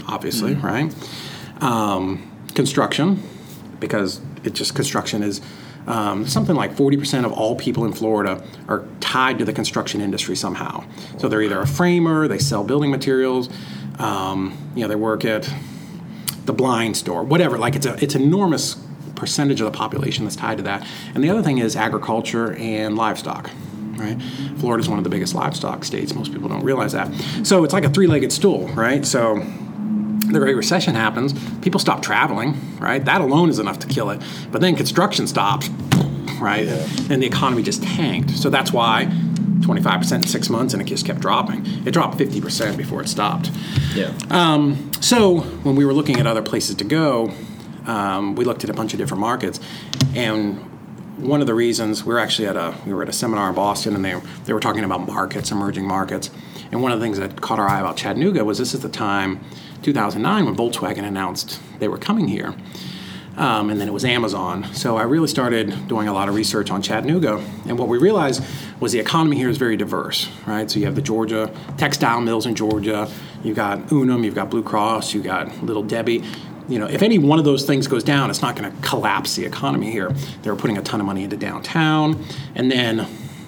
[0.07, 0.95] obviously, right?
[1.61, 3.23] Um, construction,
[3.81, 5.41] because it just construction is
[5.87, 10.37] um, something like 40% of all people in Florida are tied to the construction industry
[10.37, 10.85] somehow.
[11.19, 13.49] So they're either a framer, they sell building materials,
[13.99, 15.53] um, you know, they work at
[16.45, 17.59] the blind store, whatever.
[17.59, 18.77] Like it's a it's enormous
[19.15, 20.87] percentage of the population that's tied to that.
[21.15, 23.51] And the other thing is agriculture and livestock.
[23.95, 24.21] Right,
[24.57, 26.15] Florida is one of the biggest livestock states.
[26.15, 27.13] Most people don't realize that.
[27.45, 29.05] So it's like a three-legged stool, right?
[29.05, 29.37] So
[30.33, 33.05] the Great Recession happens, people stop traveling, right?
[33.05, 34.21] That alone is enough to kill it.
[34.51, 35.69] But then construction stops,
[36.41, 36.67] right?
[37.11, 38.31] And the economy just tanked.
[38.31, 39.07] So that's why
[39.61, 41.65] 25% in six months and it just kept dropping.
[41.87, 43.51] It dropped 50% before it stopped.
[43.95, 44.13] Yeah.
[45.01, 47.33] So when we were looking at other places to go,
[47.87, 49.59] um, we looked at a bunch of different markets,
[50.15, 50.57] and
[51.19, 53.55] one of the reasons we were actually at a we were at a seminar in
[53.55, 54.15] Boston, and they
[54.45, 56.31] they were talking about markets, emerging markets,
[56.71, 58.89] and one of the things that caught our eye about Chattanooga was this is the
[58.89, 59.41] time,
[59.83, 62.55] 2009, when Volkswagen announced they were coming here.
[63.37, 64.65] Um, and then it was Amazon.
[64.75, 67.43] So I really started doing a lot of research on Chattanooga.
[67.67, 68.45] And what we realized
[68.79, 70.71] was the economy here is very diverse, right?
[70.71, 73.11] So you have the Georgia textile mills in Georgia,
[73.43, 76.23] you've got Unum, you've got Blue Cross, you've got Little Debbie.
[76.69, 79.35] You know, if any one of those things goes down, it's not going to collapse
[79.35, 80.15] the economy here.
[80.43, 83.07] They're putting a ton of money into downtown, and then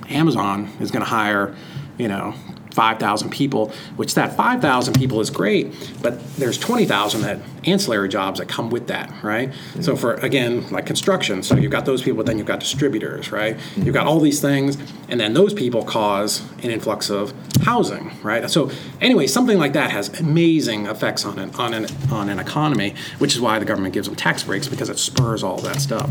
[0.09, 1.55] Amazon is going to hire,
[1.97, 2.35] you know,
[2.75, 8.49] 5,000 people, which that 5,000 people is great, but there's 20,000 that ancillary jobs that
[8.49, 9.53] come with that, right?
[9.81, 13.31] So for again, like construction, so you've got those people, but then you've got distributors,
[13.31, 13.57] right?
[13.77, 14.77] You've got all these things,
[15.09, 17.33] and then those people cause an influx of
[17.63, 18.51] housing, right?
[18.51, 22.95] So anyway, something like that has amazing effects on an on an on an economy,
[23.19, 26.11] which is why the government gives them tax breaks because it spurs all that stuff.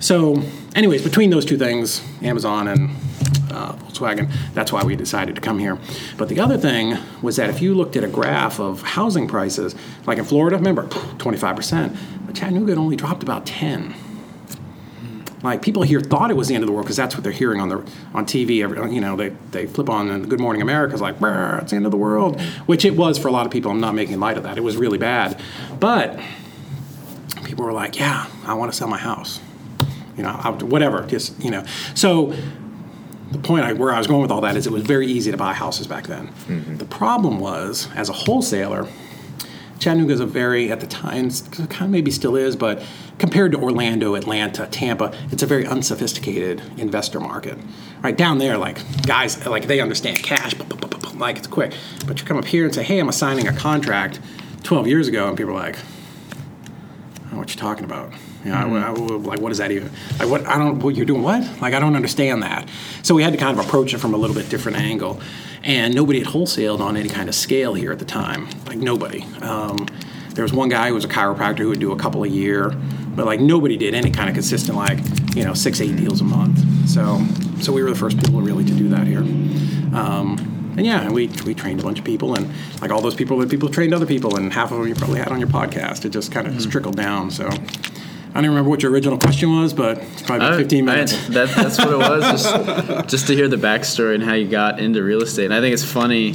[0.00, 0.42] So,
[0.74, 2.90] anyways, between those two things, Amazon and
[3.50, 4.30] uh, Volkswagen.
[4.54, 5.78] That's why we decided to come here.
[6.16, 9.74] But the other thing was that if you looked at a graph of housing prices,
[10.06, 13.94] like in Florida, remember, 25%, but Chattanooga had only dropped about 10.
[15.42, 17.30] Like people here thought it was the end of the world because that's what they're
[17.30, 17.76] hearing on the
[18.14, 18.62] on TV.
[18.62, 21.70] Every, you know, they, they flip on and Good Morning America is like, "Brr, it's
[21.70, 23.70] the end of the world, which it was for a lot of people.
[23.70, 24.56] I'm not making light of that.
[24.56, 25.38] It was really bad,
[25.78, 26.18] but
[27.44, 29.40] people were like, yeah, I want to sell my house.
[30.16, 31.06] You know, I, whatever.
[31.06, 32.34] Just you know, so
[33.34, 35.30] the point I, where I was going with all that is it was very easy
[35.30, 36.28] to buy houses back then.
[36.28, 36.76] Mm-hmm.
[36.76, 38.88] The problem was, as a wholesaler,
[39.78, 42.82] Chattanooga is a very, at the time, kind of maybe still is, but
[43.18, 47.58] compared to Orlando, Atlanta, Tampa, it's a very unsophisticated investor market.
[48.00, 50.54] Right down there, like guys, like they understand cash,
[51.16, 51.74] like it's quick.
[52.06, 54.20] But you come up here and say, "Hey, I'm assigning a contract
[54.62, 58.12] 12 years ago," and people are like, I don't know what you're talking about.
[58.44, 59.90] You know, I- I- like, what is that even?
[60.18, 60.46] Like, what?
[60.46, 60.80] I don't.
[60.80, 61.22] What you're doing?
[61.22, 61.42] What?
[61.60, 62.68] Like, I don't understand that.
[63.02, 65.20] So we had to kind of approach it from a little bit different angle,
[65.62, 68.48] and nobody had wholesaled on any kind of scale here at the time.
[68.66, 69.24] Like nobody.
[69.40, 69.86] Um,
[70.34, 72.70] there was one guy who was a chiropractor who would do a couple a year,
[73.14, 74.98] but like nobody did any kind of consistent like
[75.34, 76.58] you know, six, eight deals a month.
[76.88, 77.24] So,
[77.60, 79.20] so we were the first people really to do that here.
[79.94, 82.48] Um, and yeah, we, we trained a bunch of people, and
[82.80, 85.18] like all those people, the people trained other people, and half of them you probably
[85.18, 86.04] had on your podcast.
[86.04, 87.30] It just kind of just trickled down.
[87.30, 87.48] So
[88.36, 90.92] I don't remember what your original question was, but it's probably about I- 15 I-
[90.94, 91.28] minutes.
[91.28, 92.42] that, that's what it was.
[92.42, 95.44] Just, just to hear the backstory and how you got into real estate.
[95.46, 96.34] And I think it's funny.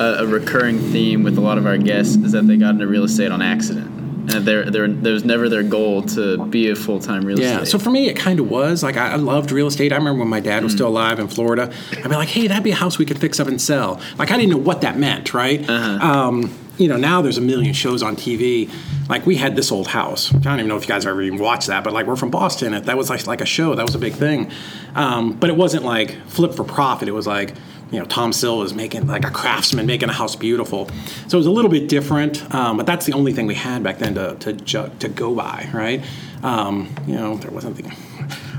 [0.00, 2.86] A, a recurring theme with a lot of our guests is that they got into
[2.86, 3.86] real estate on accident,
[4.32, 7.46] and they're, they're, there was never their goal to be a full time real Yeah.
[7.46, 7.58] estate.
[7.58, 8.84] Yeah, so for me, it kind of was.
[8.84, 9.92] Like I, I loved real estate.
[9.92, 11.72] I remember when my dad was still alive in Florida.
[11.92, 14.30] I'd be like, "Hey, that'd be a house we could fix up and sell." Like
[14.30, 15.68] I didn't know what that meant, right?
[15.68, 18.70] Um, you know, now there's a million shows on TV.
[19.08, 20.32] Like we had this old house.
[20.32, 22.30] I don't even know if you guys ever even watched that, but like we're from
[22.30, 22.72] Boston.
[22.84, 23.74] That was like like a show.
[23.74, 24.50] That was a big thing.
[24.94, 27.08] Um, but it wasn't like flip for profit.
[27.08, 27.54] It was like
[27.90, 30.88] you know, Tom Silva was making like a craftsman making a house beautiful.
[31.26, 33.82] So it was a little bit different, um, but that's the only thing we had
[33.82, 36.04] back then to to, ju- to go by, right?
[36.42, 37.96] Um, you know, there wasn't the.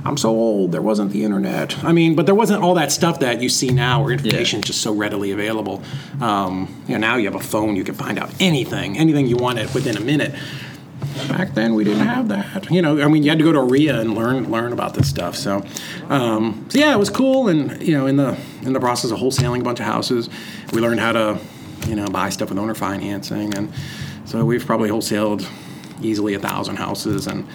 [0.06, 0.72] I'm so old.
[0.72, 1.84] There wasn't the internet.
[1.84, 4.66] I mean, but there wasn't all that stuff that you see now, where information is
[4.66, 5.84] just so readily available.
[6.22, 7.76] Um, you know, now you have a phone.
[7.76, 10.34] You can find out anything, anything you want it within a minute.
[11.28, 12.72] Back then, we didn't have that.
[12.72, 15.10] You know, I mean, you had to go to REIA and learn learn about this
[15.10, 15.36] stuff.
[15.36, 15.66] So,
[16.08, 17.50] um, so yeah, it was cool.
[17.50, 20.30] And you know, in the in the process of wholesaling a bunch of houses,
[20.72, 21.40] we learned how to,
[21.88, 23.72] you know, buy stuff with owner financing, and
[24.26, 25.46] so we've probably wholesaled
[26.02, 27.48] easily a thousand houses and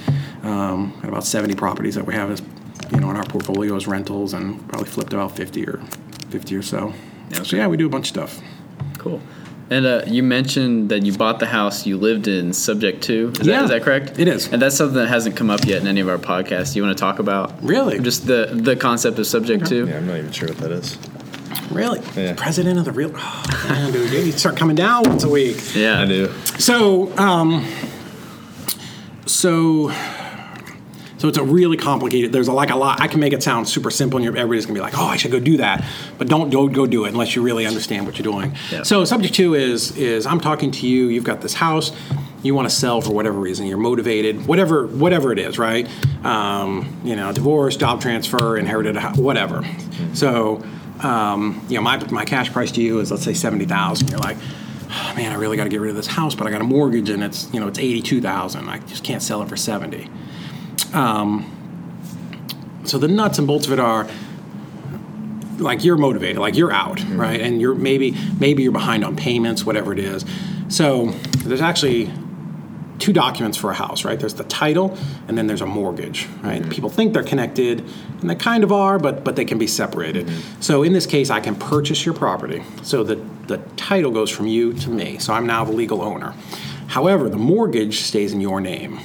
[0.42, 2.42] um, had about 70 properties that we have as
[2.92, 5.80] you know in our portfolio as rentals, and probably flipped about 50 or
[6.30, 6.92] 50 or so.
[7.42, 8.40] So yeah, we do a bunch of stuff.
[8.98, 9.20] Cool.
[9.70, 13.32] And uh, you mentioned that you bought the house you lived in, subject to.
[13.40, 14.18] Is, Yeah, that, is that correct?
[14.18, 14.52] it is.
[14.52, 16.76] And that's something that hasn't come up yet in any of our podcasts.
[16.76, 17.62] You want to talk about?
[17.62, 17.98] Really?
[17.98, 19.86] Just the the concept of subject to.
[19.86, 20.98] Yeah, I'm not even sure what that is.
[21.70, 22.34] Really, Yeah.
[22.36, 23.10] president of the real.
[23.16, 25.74] Oh, man, dude, you start coming down once a week.
[25.74, 26.02] Yeah.
[26.02, 26.30] I do.
[26.58, 27.64] So, um,
[29.26, 29.90] so,
[31.18, 32.32] so it's a really complicated.
[32.32, 33.00] There's a, like a lot.
[33.00, 35.30] I can make it sound super simple, and everybody's gonna be like, "Oh, I should
[35.30, 35.84] go do that,"
[36.18, 38.54] but don't don't go do it unless you really understand what you're doing.
[38.70, 38.82] Yeah.
[38.82, 41.08] So, subject to is is I'm talking to you.
[41.08, 41.92] You've got this house.
[42.42, 43.66] You want to sell for whatever reason.
[43.66, 45.88] You're motivated, whatever whatever it is, right?
[46.24, 49.64] Um, you know, divorce, job transfer, inherited, a house, whatever.
[50.12, 50.62] So,
[51.02, 54.10] um, you know, my my cash price to you is let's say seventy thousand.
[54.10, 54.36] You're like
[54.94, 56.64] oh, man, I really got to get rid of this house, but I got a
[56.64, 58.68] mortgage and it's you know it's eighty two thousand.
[58.68, 60.08] I just can't sell it for seventy.
[60.92, 61.50] Um,
[62.84, 64.08] so the nuts and bolts of it are
[65.58, 67.20] like you're motivated, like you're out, mm-hmm.
[67.20, 67.40] right?
[67.40, 70.24] And you're maybe maybe you're behind on payments, whatever it is.
[70.68, 71.06] So
[71.44, 72.10] there's actually
[72.98, 74.18] two documents for a house, right?
[74.18, 74.96] There's the title
[75.28, 76.62] and then there's a mortgage, right?
[76.62, 76.70] Mm-hmm.
[76.70, 77.80] People think they're connected,
[78.20, 80.26] and they kind of are, but but they can be separated.
[80.26, 80.60] Mm-hmm.
[80.60, 82.62] So in this case, I can purchase your property.
[82.82, 85.18] So the the title goes from you to me.
[85.18, 86.34] So I'm now the legal owner.
[86.86, 89.00] However, the mortgage stays in your name.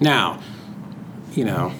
[0.00, 0.40] Now,
[1.32, 1.72] you know,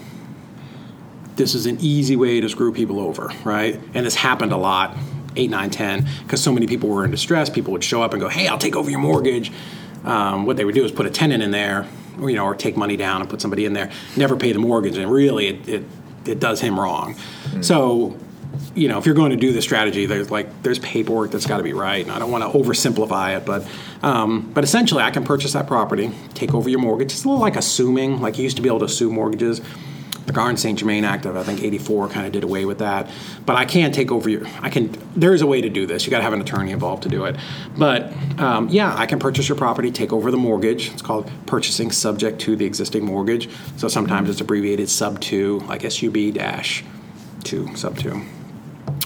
[1.36, 3.80] this is an easy way to screw people over, right?
[3.94, 4.96] And this happened a lot,
[5.36, 7.50] 8, 9, 10, because so many people were in distress.
[7.50, 9.52] People would show up and go, hey, I'll take over your mortgage.
[10.04, 11.88] Um, what they would do is put a tenant in there,
[12.20, 14.58] or, you know, or take money down and put somebody in there, never pay the
[14.58, 15.84] mortgage, and really it, it,
[16.24, 17.16] it does him wrong.
[17.62, 18.16] So,
[18.74, 21.58] you know, if you're going to do this strategy, there's like there's paperwork that's got
[21.58, 23.66] to be right, and I don't want to oversimplify it, but
[24.02, 27.12] um, but essentially, I can purchase that property, take over your mortgage.
[27.12, 29.60] It's a little like assuming, like you used to be able to assume mortgages.
[30.26, 30.78] The Garn St.
[30.78, 33.10] Germain Act of I think '84 kind of did away with that,
[33.44, 34.46] but I can take over your.
[34.62, 34.90] I can.
[35.14, 36.06] There is a way to do this.
[36.06, 37.36] You got to have an attorney involved to do it,
[37.76, 40.90] but um, yeah, I can purchase your property, take over the mortgage.
[40.92, 43.50] It's called purchasing subject to the existing mortgage.
[43.76, 46.84] So sometimes it's abbreviated sub two, like SUB dash
[47.44, 48.22] two, sub two.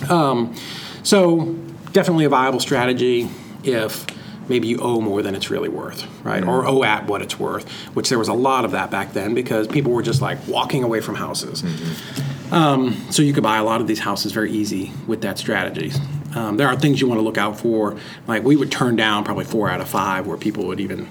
[0.08, 0.54] Um,
[1.02, 1.54] so
[1.92, 3.28] definitely a viable strategy
[3.64, 4.06] if
[4.48, 6.42] maybe you owe more than it's really worth, right?
[6.42, 9.34] Or owe at what it's worth, which there was a lot of that back then
[9.34, 11.62] because people were just like walking away from houses.
[12.50, 15.92] Um, so you could buy a lot of these houses very easy with that strategy.
[16.34, 17.98] Um, there are things you want to look out for.
[18.26, 21.08] Like we would turn down probably four out of five where people would even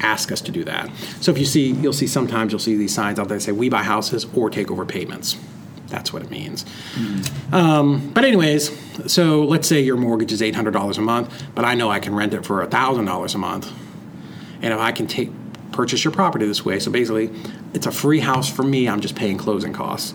[0.00, 0.90] ask us to do that.
[1.20, 3.52] So if you see, you'll see sometimes you'll see these signs out there that say
[3.52, 5.36] we buy houses or take over payments.
[5.88, 6.66] That's what it means.
[7.52, 8.70] Um, but anyways,
[9.10, 11.98] so let's say your mortgage is eight hundred dollars a month, but I know I
[11.98, 13.72] can rent it for thousand dollars a month,
[14.60, 15.30] and if I can take
[15.72, 17.30] purchase your property this way, so basically,
[17.72, 18.88] it's a free house for me.
[18.88, 20.12] I'm just paying closing costs.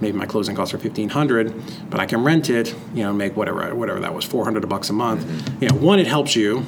[0.00, 1.52] Maybe my closing costs are fifteen hundred,
[1.90, 2.74] but I can rent it.
[2.94, 5.26] You know, make whatever whatever that was four hundred bucks a month.
[5.60, 6.64] You know, one it helps you,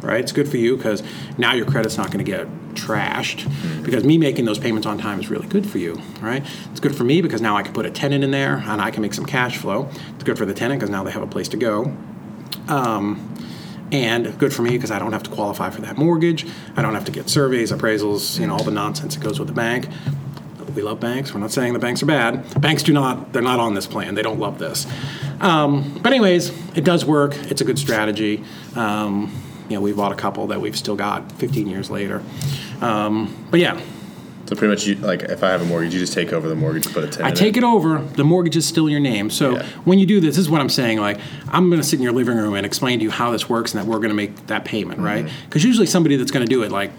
[0.00, 0.20] right?
[0.20, 1.02] It's good for you because
[1.36, 3.44] now your credit's not going to get trashed
[3.84, 6.44] because me making those payments on time is really good for you, right?
[6.70, 8.90] It's good for me because now I can put a tenant in there and I
[8.90, 9.88] can make some cash flow.
[10.14, 11.96] It's good for the tenant because now they have a place to go.
[12.68, 13.32] Um,
[13.92, 16.44] And good for me because I don't have to qualify for that mortgage.
[16.76, 19.46] I don't have to get surveys, appraisals, you know, all the nonsense that goes with
[19.46, 19.86] the bank.
[20.74, 21.32] We love banks.
[21.32, 22.60] We're not saying the banks are bad.
[22.60, 24.14] Banks do not, they're not on this plan.
[24.16, 24.86] They don't love this.
[25.40, 27.34] Um, but, anyways, it does work.
[27.50, 28.42] It's a good strategy.
[28.74, 29.32] Um,
[29.68, 32.22] you know, we bought a couple that we've still got 15 years later.
[32.80, 33.80] Um, but yeah,
[34.46, 36.54] So pretty much, you, like if I have a mortgage, you just take over the
[36.54, 37.26] mortgage, put a tenant.
[37.26, 37.98] I take it over.
[37.98, 39.28] The mortgage is still your name.
[39.30, 39.66] So Yeah.
[39.84, 40.98] when you do this, this is what I'm saying.
[40.98, 41.18] Like
[41.48, 43.74] I'm going to sit in your living room and explain to you how this works
[43.74, 45.24] and that we're going to make that payment, right?
[45.24, 45.44] Mm-hmm.
[45.46, 46.90] Because usually somebody that's going to do it, like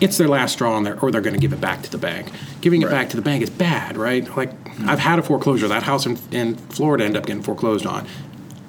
[0.00, 1.96] it's their last straw, and they're, or they're going to give it back to the
[1.98, 2.30] bank.
[2.60, 4.28] Giving it back to the bank is bad, right?
[4.36, 4.50] Like
[4.86, 5.68] I've had a foreclosure.
[5.68, 8.06] That house in, in Florida ended up getting foreclosed on.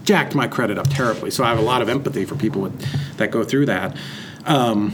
[0.04, 1.32] Jacked my credit up terribly.
[1.32, 3.98] So I have a lot of empathy for people with, that go through that.
[4.46, 4.94] Um,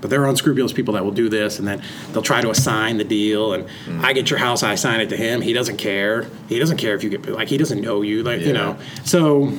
[0.00, 1.82] but there are unscrupulous people that will do this, and then
[2.12, 3.52] they'll try to assign the deal.
[3.52, 4.02] And mm.
[4.02, 5.40] I get your house, I assign it to him.
[5.42, 6.26] He doesn't care.
[6.48, 8.78] He doesn't care if you get like he doesn't know you, like you know.
[9.04, 9.52] So,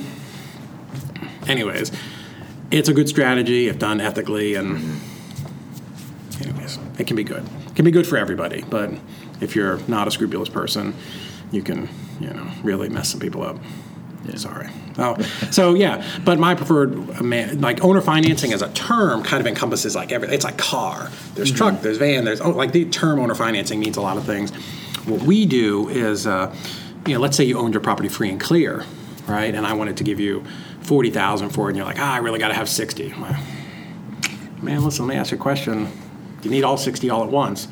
[1.46, 1.92] anyways,
[2.70, 6.42] it's a good strategy if done ethically, and mm-hmm.
[6.42, 7.46] anyways, it can be good.
[7.68, 8.90] It can be good for everybody, but
[9.40, 10.94] if you're not a scrupulous person,
[11.50, 11.88] you can
[12.20, 13.58] you know really mess some people up.
[14.36, 14.68] Sorry.
[14.98, 15.20] Oh,
[15.50, 19.46] so yeah, but my preferred uh, man, like owner financing as a term kind of
[19.46, 20.34] encompasses like everything.
[20.34, 21.10] It's like car.
[21.34, 21.80] There's truck.
[21.80, 22.24] There's van.
[22.24, 24.52] There's oh, like the term owner financing means a lot of things.
[25.06, 26.54] What we do is, uh,
[27.06, 28.84] you know, let's say you owned your property free and clear,
[29.26, 29.54] right?
[29.54, 30.44] And I wanted to give you
[30.82, 33.12] forty thousand for it, and you're like, ah, I really got to have sixty.
[33.12, 33.36] Well,
[34.62, 35.88] man, listen, let me ask you a question.
[36.42, 37.68] Do you need all 60 all at once?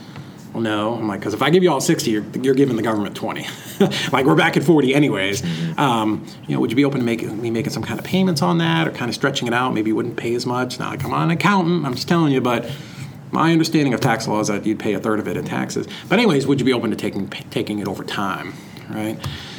[0.53, 0.95] Well, no.
[0.95, 3.47] I'm like, because if I give you all 60, you're, you're giving the government 20.
[4.13, 5.43] like, we're back at 40 anyways.
[5.79, 8.43] Um, you know, would you be open to making, me making some kind of payments
[8.43, 9.73] on that or kind of stretching it out?
[9.73, 10.79] Maybe you wouldn't pay as much.
[10.79, 11.87] Now, like, I'm not an accountant.
[11.87, 12.71] I'm just telling you, but
[13.31, 15.87] my understanding of tax law is that you'd pay a third of it in taxes.
[16.09, 18.55] But anyways, would you be open to taking, taking it over time,
[18.89, 19.19] right?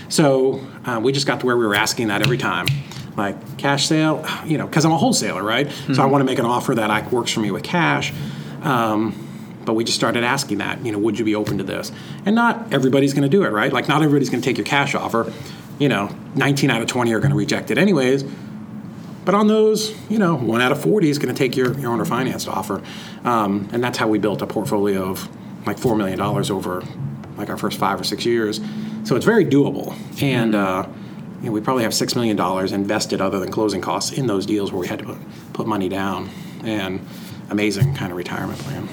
[0.10, 2.68] So uh, we just got to where we were asking that every time.
[3.16, 5.70] Like cash sale, you know, because I'm a wholesaler, right?
[5.94, 8.14] So I want to make an offer that I, works for me with cash.
[8.62, 9.21] Um,
[9.66, 11.92] but we just started asking that, you know, would you be open to this?
[12.26, 13.72] And not everybody's going to do it, right?
[13.72, 15.32] Like, not everybody's going to take your cash offer.
[15.80, 18.24] You know, 19 out of 20 are going to reject it anyways.
[19.24, 21.92] But on those, you know, one out of 40 is going to take your, your
[21.92, 22.82] owner financed offer.
[23.24, 25.28] Um, and that's how we built a portfolio of
[25.68, 26.84] like $4 million over
[27.38, 28.60] like our first five or six years.
[29.04, 29.96] So it's very doable.
[30.22, 30.88] And, uh,
[31.40, 32.40] you know, we probably have $6 million
[32.74, 35.18] invested other than closing costs in those deals where we had to put,
[35.54, 36.30] put money down.
[36.64, 37.06] And
[37.52, 38.88] amazing kind of retirement plan.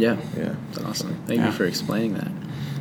[0.00, 0.16] Yeah.
[0.36, 0.54] Yeah.
[0.72, 1.16] That's awesome.
[1.26, 1.46] Thank Yeah.
[1.46, 2.28] you for explaining that.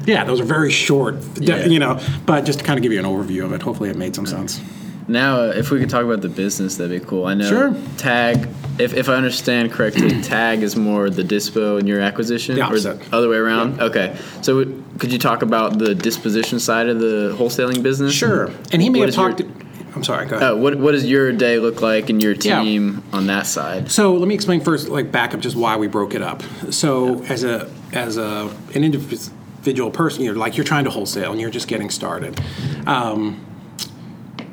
[0.05, 1.65] Yeah, those are very short, Yeah.
[1.65, 3.97] you know, but just to kind of give you an overview of it, hopefully it
[3.97, 4.59] made some sense.
[5.07, 7.25] Now, if we could talk about the business, that'd be cool.
[7.25, 7.75] I know Sure.
[7.97, 8.47] Tag,
[8.77, 12.99] if, if I understand correctly, Tag is more the dispo and your acquisition, The or
[13.11, 13.81] other way around.
[13.81, 14.65] Okay, so
[14.99, 18.13] could you talk about the disposition side of the wholesaling business?
[18.13, 18.51] Sure.
[18.71, 19.58] And he may What have is your- talked.
[19.95, 20.51] I'm sorry, go ahead.
[20.53, 22.61] Uh, what what does your day look like and your Yeah.
[22.61, 23.91] team on that side?
[23.91, 26.43] So let me explain first, like back up, just why we broke it up.
[26.71, 31.41] So as a as a an individual person, you're like you're trying to wholesale and
[31.41, 32.39] you're just getting started.
[32.85, 33.45] Um,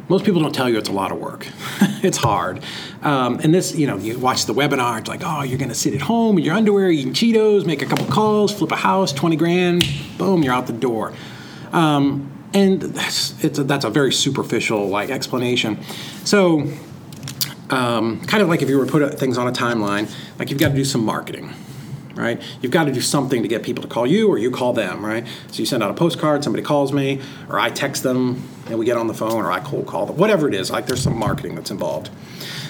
[0.08, 1.48] most people don't tell you it's a lot of work.
[2.04, 2.62] it's hard.
[3.02, 5.74] Um, and this, you know, you watch the webinar, it's like, oh, you're going to
[5.74, 9.12] sit at home in your underwear, eating Cheetos, make a couple calls, flip a house,
[9.12, 9.84] 20 grand,
[10.16, 11.12] boom, you're out the door.
[11.72, 15.82] Um, and that's, it's a, that's a very superficial like explanation.
[16.24, 16.70] So
[17.70, 20.60] um, kind of like if you were to put things on a timeline, like you've
[20.60, 21.52] got to do some marketing,
[22.14, 22.40] right?
[22.60, 25.04] You've got to do something to get people to call you or you call them,
[25.04, 25.26] right?
[25.48, 28.84] So you send out a postcard, somebody calls me, or I text them and we
[28.84, 31.16] get on the phone, or I cold call them, whatever it is, like there's some
[31.16, 32.10] marketing that's involved.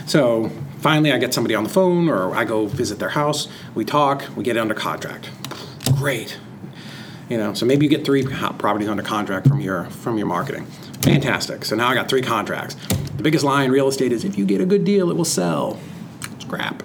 [0.07, 3.85] So finally, I get somebody on the phone or I go visit their house, we
[3.85, 5.31] talk, we get under contract.
[5.97, 6.39] Great.
[7.29, 10.67] You know, so maybe you get three properties under contract from your from your marketing.
[11.03, 11.65] Fantastic.
[11.65, 12.77] So now I got three contracts.
[13.17, 15.25] The biggest lie in real estate is if you get a good deal, it will
[15.25, 15.79] sell.
[16.33, 16.83] It's crap.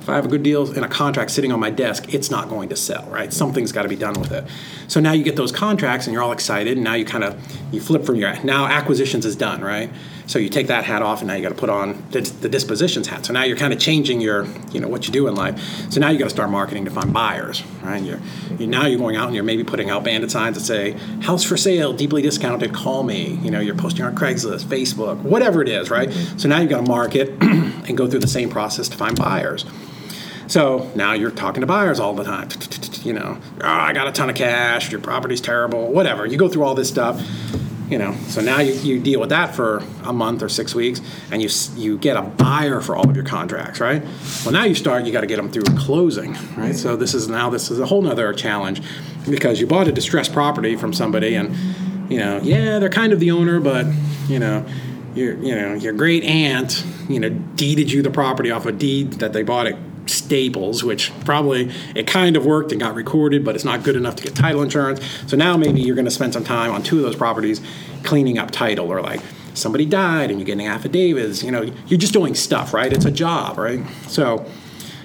[0.00, 2.48] If I have a good deal and a contract sitting on my desk, it's not
[2.48, 3.32] going to sell, right?
[3.32, 4.44] Something's got to be done with it.
[4.88, 7.40] So now you get those contracts and you're all excited, and now you kind of
[7.72, 9.90] you flip from your now acquisitions is done, right?
[10.32, 12.48] So you take that hat off, and now you got to put on the, the
[12.48, 13.26] dispositions hat.
[13.26, 15.60] So now you're kind of changing your, you know, what you do in life.
[15.92, 18.02] So now you got to start marketing to find buyers, right?
[18.02, 18.18] You're,
[18.58, 21.44] you now you're going out and you're maybe putting out bandit signs that say "House
[21.44, 25.68] for sale, deeply discounted, call me." You know, you're posting on Craigslist, Facebook, whatever it
[25.68, 26.08] is, right?
[26.08, 26.38] Mm-hmm.
[26.38, 29.66] So now you got to market and go through the same process to find buyers.
[30.46, 32.48] So now you're talking to buyers all the time.
[33.02, 34.92] You know, oh, I got a ton of cash.
[34.92, 35.90] Your property's terrible.
[35.90, 36.24] Whatever.
[36.24, 37.20] You go through all this stuff.
[37.92, 41.02] You know, so now you, you deal with that for a month or six weeks,
[41.30, 44.02] and you you get a buyer for all of your contracts, right?
[44.46, 45.04] Well, now you start.
[45.04, 46.74] You got to get them through closing, right?
[46.74, 48.80] So this is now this is a whole nother challenge
[49.28, 51.54] because you bought a distressed property from somebody, and
[52.10, 53.84] you know, yeah, they're kind of the owner, but
[54.26, 54.64] you know,
[55.14, 59.12] your you know your great aunt you know deeded you the property off a deed
[59.14, 59.76] that they bought at
[60.06, 64.16] Staples, which probably it kind of worked and got recorded, but it's not good enough
[64.16, 65.00] to get title insurance.
[65.26, 67.60] So now maybe you're going to spend some time on two of those properties
[68.02, 69.20] cleaning up title or like
[69.54, 71.42] somebody died and you're getting affidavits.
[71.42, 72.92] You know, you're just doing stuff, right?
[72.92, 73.80] It's a job, right?
[74.08, 74.46] So,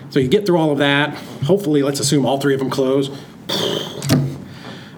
[0.10, 1.14] so you get through all of that.
[1.46, 3.10] Hopefully, let's assume all three of them close.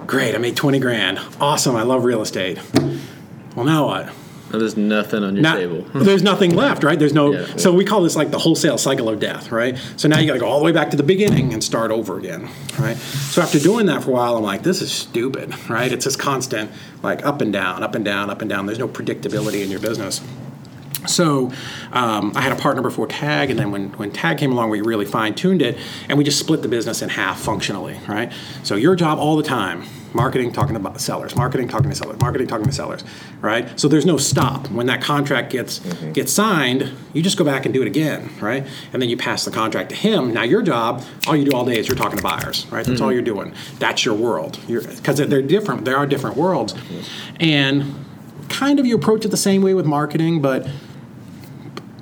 [0.08, 1.20] Great, I made 20 grand.
[1.40, 2.60] Awesome, I love real estate.
[3.56, 4.14] Well, now what?
[4.52, 5.86] There's nothing on your Not- table.
[5.94, 6.98] there's nothing left, right?
[6.98, 7.34] There's no.
[7.34, 7.46] Yeah.
[7.58, 9.78] So we call this like the wholesale cycle of death, right?
[9.96, 11.92] So now you got to go all the way back to the beginning and start
[11.92, 12.98] over again, right?
[12.98, 15.92] So after doing that for a while, I'm like, this is stupid, right?
[15.92, 16.72] It's this constant
[17.04, 18.66] like up and down, up and down, up and down.
[18.66, 20.22] There's no predictability in your business.
[21.08, 21.52] So
[21.94, 24.82] um, I had a partner before Tag, and then when, when Tag came along, we
[24.82, 25.78] really fine tuned it,
[26.10, 28.32] and we just split the business in half functionally, right?
[28.64, 29.84] So your job all the time,
[30.14, 33.04] marketing, talking about sellers, marketing, talking to sellers, marketing, talking to sellers,
[33.42, 33.80] right?
[33.80, 34.70] So there's no stop.
[34.70, 36.12] When that contract gets mm-hmm.
[36.14, 38.66] gets signed, you just go back and do it again, right?
[38.94, 40.34] And then you pass the contract to him.
[40.34, 42.86] Now your job, all you do all day is you're talking to buyers, right?
[42.86, 43.14] That's all mm-hmm.
[43.16, 43.54] you're doing.
[43.80, 44.60] That's your world.
[44.68, 45.86] Because they're different.
[45.86, 47.36] There are different worlds, mm-hmm.
[47.40, 48.06] and
[48.50, 50.68] kind of you approach it the same way with marketing, but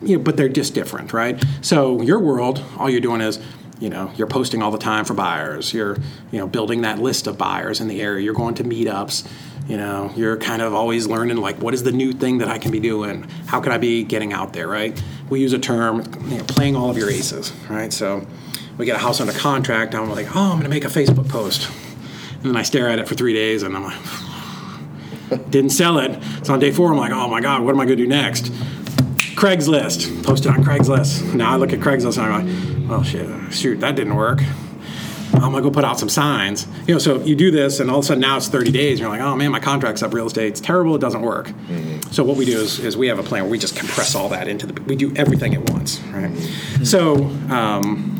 [0.02, 1.44] you know, but they're just different, right?
[1.62, 3.40] So your world, all you're doing is,
[3.80, 5.74] you know, you're posting all the time for buyers.
[5.74, 5.98] You're,
[6.32, 8.24] you know, building that list of buyers in the area.
[8.24, 9.30] You're going to meetups.
[9.68, 12.58] You know, you're kind of always learning like what is the new thing that I
[12.58, 13.24] can be doing?
[13.48, 15.02] How can I be getting out there, right?
[15.30, 17.92] We use a term, you know, playing all of your aces, right?
[17.92, 18.26] So
[18.78, 19.94] we get a house under contract.
[19.94, 21.70] I'm like, oh, I'm going to make a Facebook post,
[22.36, 26.18] and then I stare at it for three days, and I'm like, didn't sell it.
[26.44, 28.08] So on day four, I'm like, oh my god, what am I going to do
[28.08, 28.46] next?
[29.36, 30.24] Craigslist.
[30.24, 31.34] Posted on Craigslist.
[31.34, 34.42] Now I look at Craigslist and I'm like, well, shit, shoot, that didn't work.
[35.34, 36.68] I'm gonna go put out some signs.
[36.88, 38.92] You know, so you do this, and all of a sudden now it's 30 days.
[38.94, 40.14] And you're like, oh man, my contract's up.
[40.14, 40.96] Real estate's terrible.
[40.96, 41.52] It doesn't work.
[42.12, 44.30] So what we do is, is we have a plan where we just compress all
[44.30, 44.82] that into the.
[44.84, 46.32] We do everything at once, right?
[46.84, 47.26] So.
[47.50, 48.17] Um,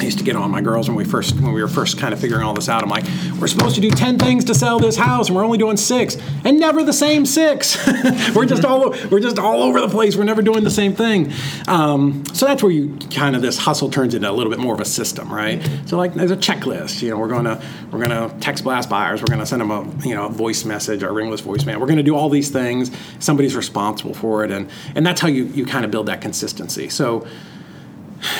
[0.00, 2.14] I used to get on my girls when we first when we were first kind
[2.14, 2.82] of figuring all this out.
[2.82, 3.04] I'm like,
[3.38, 6.16] we're supposed to do ten things to sell this house, and we're only doing six,
[6.42, 7.76] and never the same six.
[8.34, 10.16] we're just all we're just all over the place.
[10.16, 11.30] We're never doing the same thing.
[11.68, 14.72] Um, so that's where you kind of this hustle turns into a little bit more
[14.72, 15.62] of a system, right?
[15.84, 17.02] So like there's a checklist.
[17.02, 19.20] You know, we're to we're to text blast buyers.
[19.20, 21.78] We're to send them a you know a voice message or ringless voicemail.
[21.78, 22.90] We're to do all these things.
[23.18, 26.88] Somebody's responsible for it, and and that's how you you kind of build that consistency.
[26.88, 27.26] So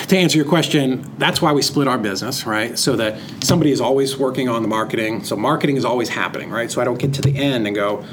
[0.07, 2.77] to answer your question, that's why we split our business, right?
[2.77, 5.23] So that somebody is always working on the marketing.
[5.23, 6.71] So marketing is always happening, right?
[6.71, 8.05] So I don't get to the end and go,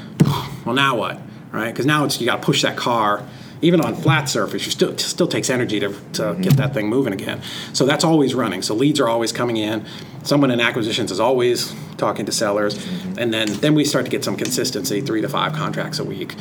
[0.65, 1.19] well, now what,
[1.51, 1.71] right?
[1.71, 3.25] Because now it's you got to push that car.
[3.61, 6.41] Even on flat surface, you still it still takes energy to, to mm-hmm.
[6.41, 7.41] get that thing moving again.
[7.73, 8.61] So that's always running.
[8.61, 9.85] So leads are always coming in.
[10.23, 13.19] Someone in acquisitions is always talking to sellers, mm-hmm.
[13.19, 16.35] and then then we start to get some consistency, three to five contracts a week,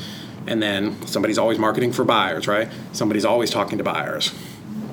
[0.47, 2.69] and then somebody's always marketing for buyers, right?
[2.93, 4.33] Somebody's always talking to buyers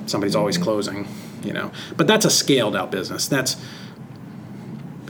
[0.06, 1.06] somebody's always closing
[1.46, 1.70] you know.
[1.96, 3.28] But that's a scaled out business.
[3.28, 3.56] That's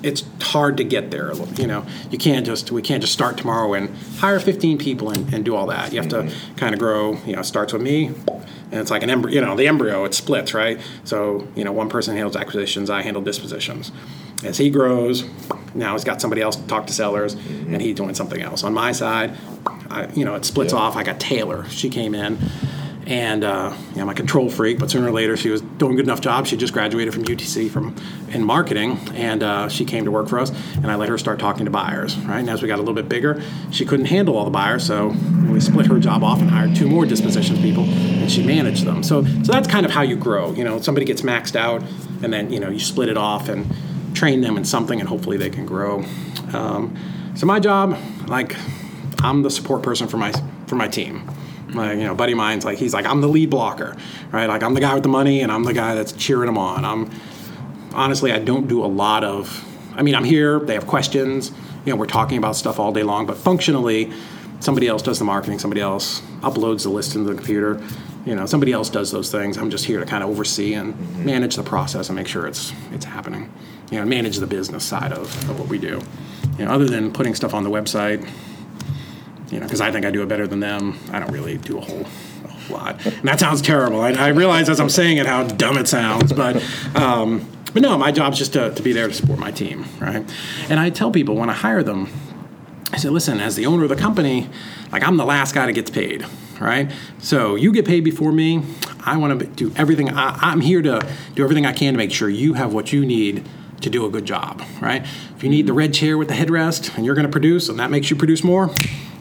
[0.02, 1.84] it's hard to get there you know.
[2.10, 5.56] You can't just we can't just start tomorrow and hire 15 people and, and do
[5.56, 5.92] all that.
[5.92, 6.54] You have to mm-hmm.
[6.56, 9.40] kind of grow you know it starts with me and it's like an embryo you
[9.40, 10.80] know the embryo it splits right?
[11.04, 13.90] So you know one person handles acquisitions i handle dispositions.
[14.44, 15.24] As he grows
[15.74, 17.78] now he's got somebody else to talk to sellers and mm-hmm.
[17.80, 18.62] he's doing something else.
[18.62, 19.36] On my side
[19.90, 20.80] I, you know it splits Yeah.
[20.80, 20.96] off.
[20.96, 21.68] I got taylor.
[21.70, 22.38] She came in
[23.06, 25.96] and uh, you I'm a control freak, but sooner or later she was doing a
[25.96, 26.46] good enough job.
[26.46, 27.94] She just graduated from UTC from
[28.30, 30.50] in marketing, and uh, she came to work for us.
[30.74, 32.16] And I let her start talking to buyers.
[32.18, 34.84] Right, and as we got a little bit bigger, she couldn't handle all the buyers,
[34.84, 35.14] so
[35.48, 39.04] we split her job off and hired two more dispositions people, and she managed them.
[39.04, 40.52] So, so that's kind of how you grow.
[40.52, 41.82] You know, somebody gets maxed out,
[42.22, 43.72] and then you know you split it off and
[44.14, 46.04] train them in something, and hopefully they can grow.
[46.52, 46.96] Um,
[47.36, 47.96] so my job,
[48.26, 48.56] like,
[49.22, 50.32] I'm the support person for my
[50.66, 51.30] for my team.
[51.76, 53.96] Like, you know, buddy of mine's like he's like I'm the lead blocker,
[54.32, 54.46] right?
[54.46, 56.84] Like I'm the guy with the money and I'm the guy that's cheering them on.
[56.84, 57.10] I'm
[57.94, 59.64] honestly I don't do a lot of.
[59.94, 60.60] I mean, I'm here.
[60.60, 61.50] They have questions.
[61.84, 63.26] You know, we're talking about stuff all day long.
[63.26, 64.12] But functionally,
[64.60, 65.58] somebody else does the marketing.
[65.58, 67.80] Somebody else uploads the list into the computer.
[68.26, 69.56] You know, somebody else does those things.
[69.56, 71.24] I'm just here to kind of oversee and mm-hmm.
[71.24, 73.52] manage the process and make sure it's it's happening.
[73.90, 76.02] You know, manage the business side of, of what we do.
[76.58, 78.28] You know, other than putting stuff on the website,
[79.50, 80.98] you know, because I think I do it better than them.
[81.12, 82.06] I don't really do a whole,
[82.44, 83.06] a whole lot.
[83.06, 84.00] And that sounds terrible.
[84.00, 86.62] I, I realize as I'm saying it how dumb it sounds, but
[86.94, 90.24] um, but no, my job's just to, to be there to support my team, right?
[90.70, 92.08] And I tell people when I hire them,
[92.90, 94.48] I say, listen, as the owner of the company,
[94.92, 96.24] like I'm the last guy that gets paid,
[96.58, 96.90] right?
[97.18, 98.62] So you get paid before me.
[99.04, 100.08] I want to do everything.
[100.10, 103.04] I, I'm here to do everything I can to make sure you have what you
[103.04, 103.46] need
[103.82, 105.02] to do a good job, right?
[105.36, 107.78] If you need the red chair with the headrest and you're going to produce, and
[107.78, 108.70] that makes you produce more,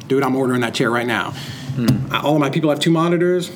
[0.08, 1.34] dude, I'm ordering that chair right now.
[1.78, 3.51] Uh, All of my people have two monitors.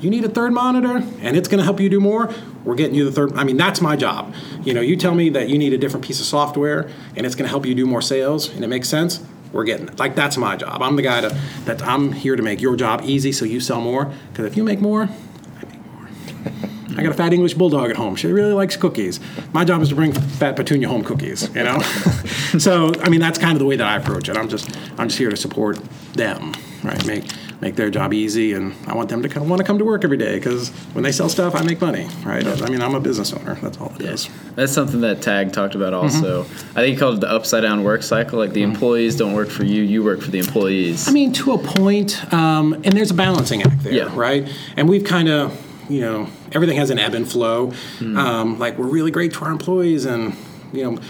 [0.00, 2.32] You need a third monitor, and it's going to help you do more.
[2.64, 3.34] We're getting you the third.
[3.34, 4.34] I mean, that's my job.
[4.62, 7.34] You know, you tell me that you need a different piece of software, and it's
[7.34, 9.24] going to help you do more sales, and it makes sense.
[9.52, 9.98] We're getting it.
[9.98, 10.82] Like that's my job.
[10.82, 13.80] I'm the guy to, that I'm here to make your job easy, so you sell
[13.80, 14.12] more.
[14.30, 16.93] Because if you make more, I make more.
[16.93, 18.16] I got a fat English bulldog at home.
[18.16, 19.20] She really likes cookies.
[19.52, 21.48] My job is to bring fat Petunia home cookies.
[21.54, 21.78] You know,
[22.58, 24.36] so I mean that's kind of the way that I approach it.
[24.36, 25.78] I'm just I'm just here to support
[26.14, 26.52] them,
[26.82, 27.04] right?
[27.06, 27.24] Make
[27.60, 30.04] make their job easy, and I want them to come, want to come to work
[30.04, 32.44] every day because when they sell stuff, I make money, right?
[32.46, 33.54] I mean I'm a business owner.
[33.56, 34.28] That's all it is.
[34.54, 36.42] That's something that Tag talked about also.
[36.42, 36.44] I
[36.82, 38.38] think he called it the upside down work cycle.
[38.38, 41.08] Like the employees don't work for you, you work for the employees.
[41.08, 44.12] I mean, to a point, um, and there's a balancing act there, Yeah.
[44.14, 44.48] right?
[44.76, 47.72] And we've kind of, you know, everything has an ebb and flow.
[47.98, 48.16] Hmm.
[48.16, 50.34] Um, like we're really great to our employees, and
[50.72, 51.00] you know,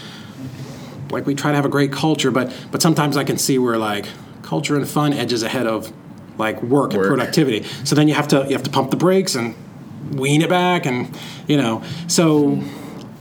[1.11, 3.77] like we try to have a great culture, but but sometimes I can see where
[3.77, 4.07] like
[4.41, 5.93] culture and fun edges ahead of
[6.37, 7.63] like work, and productivity.
[7.83, 9.55] So then you have to you have to pump the brakes and
[10.11, 11.17] wean it back, and
[11.47, 12.59] you know, so.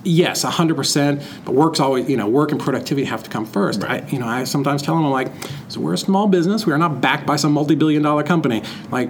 [0.06, 1.22] Yes, hundred percent.
[1.46, 3.82] But work's always, you know, work and productivity have to come first.
[3.82, 5.32] I, you know, I sometimes tell them, I'm like,
[5.68, 6.66] so we're a small business.
[6.66, 8.62] We are not backed by some multi-billion-dollar company.
[8.90, 9.08] Like,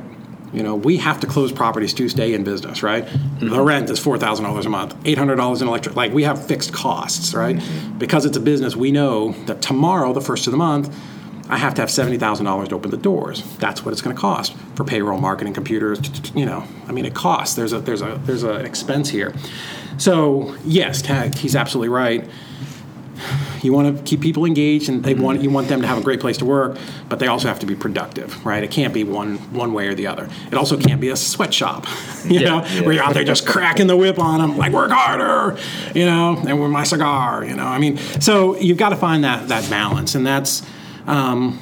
[0.55, 3.07] you know, we have to close properties to stay in business, right?
[3.41, 5.97] The rent is four thousand dollars a month, eight hundred dollars in electric.
[5.97, 7.61] Like, we have fixed costs, right?
[7.99, 10.95] Because it's a business, we know that tomorrow, the first of the month,
[11.49, 13.43] I have to have seventy thousand dollars to open the doors.
[13.59, 16.01] That's what it's going to cost for payroll, marketing, computers.
[16.35, 17.55] You know, I mean, it costs.
[17.55, 19.35] There's a there's a there's an expense here.
[19.99, 21.05] So yes,
[21.37, 22.29] he's absolutely right.
[23.65, 26.03] You want to keep people engaged, and they want you want them to have a
[26.03, 26.77] great place to work,
[27.09, 28.63] but they also have to be productive, right?
[28.63, 30.29] It can't be one one way or the other.
[30.51, 31.87] It also can't be a sweatshop,
[32.25, 32.81] you Yeah, know, yeah.
[32.83, 35.59] where you're out there just cracking the whip on them, like work harder,
[35.95, 37.67] you know, and with my cigar, you know.
[37.67, 40.63] I mean, so you've got to find that that balance, and that's.
[41.07, 41.59] Um,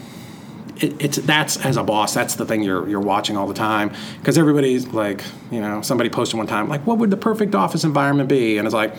[0.83, 3.93] it, it's that's as a boss that's the thing you're you're watching all the time.
[4.19, 7.85] Because everybody's like you know somebody posted one time like what would the perfect office
[7.85, 8.59] environment be?
[8.59, 8.95] And it's like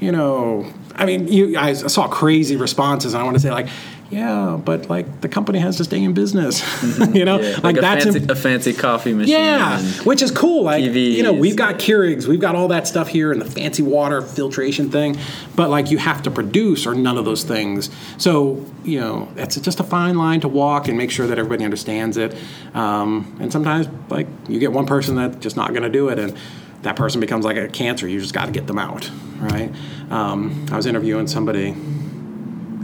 [0.00, 3.68] you know I mean you I saw crazy responses and I want to say like
[4.10, 6.62] yeah but like the company has to stay in business
[7.14, 9.34] you know Yeah, like, a that's fancy, im- a fancy coffee machine.
[9.34, 10.64] yeah, which is cool.
[10.64, 13.82] Like you know, we've got Keurigs, we've got all that stuff here, and the fancy
[13.82, 15.16] water filtration thing.
[15.56, 17.90] But like, you have to produce, or none of those things.
[18.18, 21.64] So you know, it's just a fine line to walk and make sure that everybody
[21.64, 22.36] understands it.
[22.74, 26.18] Um, and sometimes, like, you get one person that's just not going to do it,
[26.18, 26.36] and
[26.82, 28.06] that person becomes like a cancer.
[28.06, 29.72] You just got to get them out, right?
[30.10, 31.74] Um, I was interviewing somebody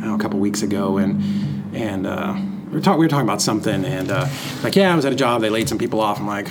[0.07, 1.23] know, a couple weeks ago, and
[1.75, 2.35] and uh,
[2.69, 4.27] we were talking we were talking about something, and uh,
[4.63, 6.19] like yeah, I was at a job, they laid some people off.
[6.19, 6.49] I'm like,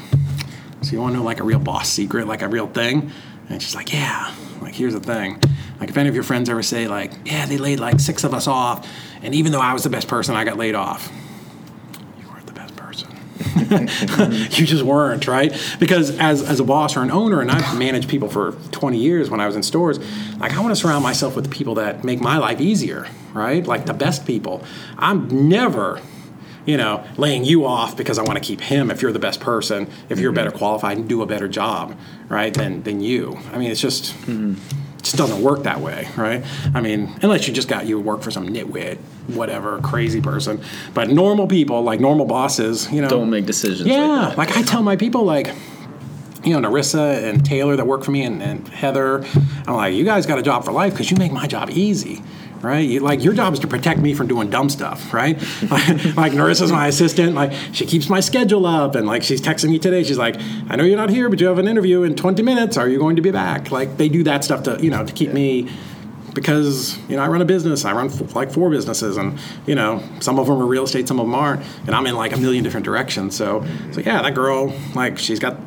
[0.81, 3.11] so you want to know like a real boss secret, like a real thing?
[3.49, 4.33] And she's like, yeah.
[4.61, 5.41] Like here's the thing,
[5.79, 8.33] like if any of your friends ever say like, yeah, they laid like six of
[8.33, 8.87] us off,
[9.21, 11.11] and even though I was the best person, I got laid off.
[12.19, 13.09] You weren't the best person.
[14.51, 15.51] you just weren't, right?
[15.79, 19.29] Because as, as a boss or an owner, and I've managed people for 20 years
[19.29, 19.99] when I was in stores,
[20.37, 23.65] like I want to surround myself with the people that make my life easier, right?
[23.65, 24.63] Like the best people.
[24.97, 26.01] I'm never,
[26.65, 29.39] you know, laying you off because I want to keep him if you're the best
[29.39, 30.35] person, if you're mm-hmm.
[30.35, 31.97] better qualified and do a better job,
[32.27, 33.39] right, than, than you.
[33.51, 34.13] I mean, it's just.
[34.25, 34.55] Mm-hmm.
[34.97, 36.43] It just doesn't work that way, right?
[36.75, 38.97] I mean, unless you just got you work for some nitwit,
[39.35, 40.61] whatever, crazy person.
[40.93, 43.87] But normal people, like normal bosses, you know, Don't make decisions.
[43.87, 45.53] yeah, Like like I tell my people, like,
[46.43, 49.23] you know, Narissa and Taylor that work for me and, and Heather,
[49.67, 52.21] I'm like, you guys got a job for life because you make my job easy.
[52.61, 55.37] Right, you, like your job is to protect me from doing dumb stuff, right?
[55.71, 59.69] like, like Narissa's my assistant, like she keeps my schedule up, and like she's texting
[59.69, 60.03] me today.
[60.03, 60.35] She's like,
[60.69, 62.75] "I know you're not here, but you have an interview in 20 minutes.
[62.75, 65.13] Are you going to be back?" Like they do that stuff to you know to
[65.13, 65.69] keep me
[66.33, 67.85] because you know I run a business.
[67.85, 71.07] I run f- like four businesses, and you know some of them are real estate,
[71.07, 73.35] some of them aren't, and I'm in like a million different directions.
[73.35, 75.57] So, so yeah, that girl, like she's got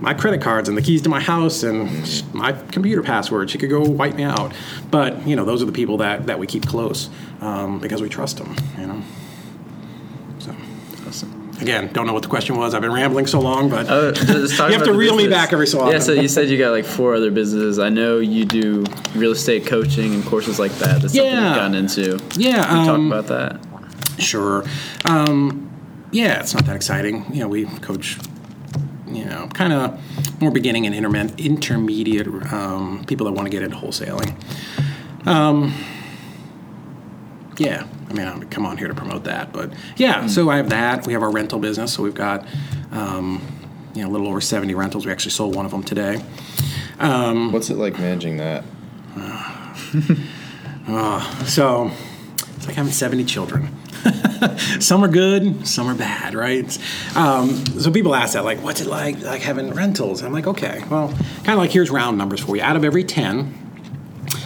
[0.00, 1.90] my credit cards and the keys to my house and
[2.32, 3.50] my computer password.
[3.50, 4.52] She could go wipe me out.
[4.90, 7.10] But you know, those are the people that that we keep close
[7.40, 8.54] um, because we trust them.
[8.78, 9.02] You know.
[10.38, 10.54] So
[11.06, 11.37] Awesome.
[11.60, 12.74] Again, don't know what the question was.
[12.74, 15.80] I've been rambling so long, but Uh, You have to reel me back every so
[15.80, 15.92] often.
[15.92, 17.78] Yeah, so you said you got like four other businesses.
[17.78, 18.84] I know you do
[19.14, 21.00] real estate coaching and courses like that.
[21.02, 21.48] That's something Yeah.
[21.48, 22.18] you've gotten into.
[22.36, 23.60] yeah, Can you um, talk about
[24.18, 24.22] that?
[24.22, 24.64] Sure.
[25.04, 25.70] Um,
[26.10, 27.26] yeah, it's not that exciting.
[27.32, 28.18] You know, we coach,
[29.06, 30.00] you know, kind of
[30.40, 34.34] more beginning and interme- intermediate um, people that want to get into wholesaling.
[35.26, 35.74] Um,
[37.58, 40.26] yeah, I mean, I'm come on here to promote that, but yeah.
[40.26, 41.06] So I have that.
[41.06, 41.92] We have our rental business.
[41.94, 42.46] So we've got,
[42.90, 43.42] um,
[43.94, 45.06] you know, a little over 70 rentals.
[45.06, 46.22] We actually sold one of them today.
[47.52, 48.64] What's it like managing that?
[51.46, 51.90] So
[52.56, 53.68] It's like having 70 children.
[54.80, 56.64] some are good, some are bad, right?
[57.16, 60.22] Um, so people ask that, like, what's it like, like having rentals?
[60.22, 62.62] I'm like, okay, well, kind of like here's round numbers for you.
[62.62, 63.52] Out of every ten,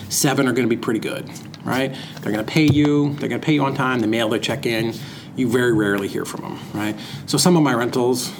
[0.08, 1.28] seven are going to be pretty good,
[1.64, 1.96] right?
[2.20, 3.14] They're going to pay you.
[3.14, 4.00] They're going to pay you on time.
[4.00, 4.94] They mail their check in.
[5.36, 6.96] You very rarely hear from them, right?
[7.26, 8.30] So some of my rentals,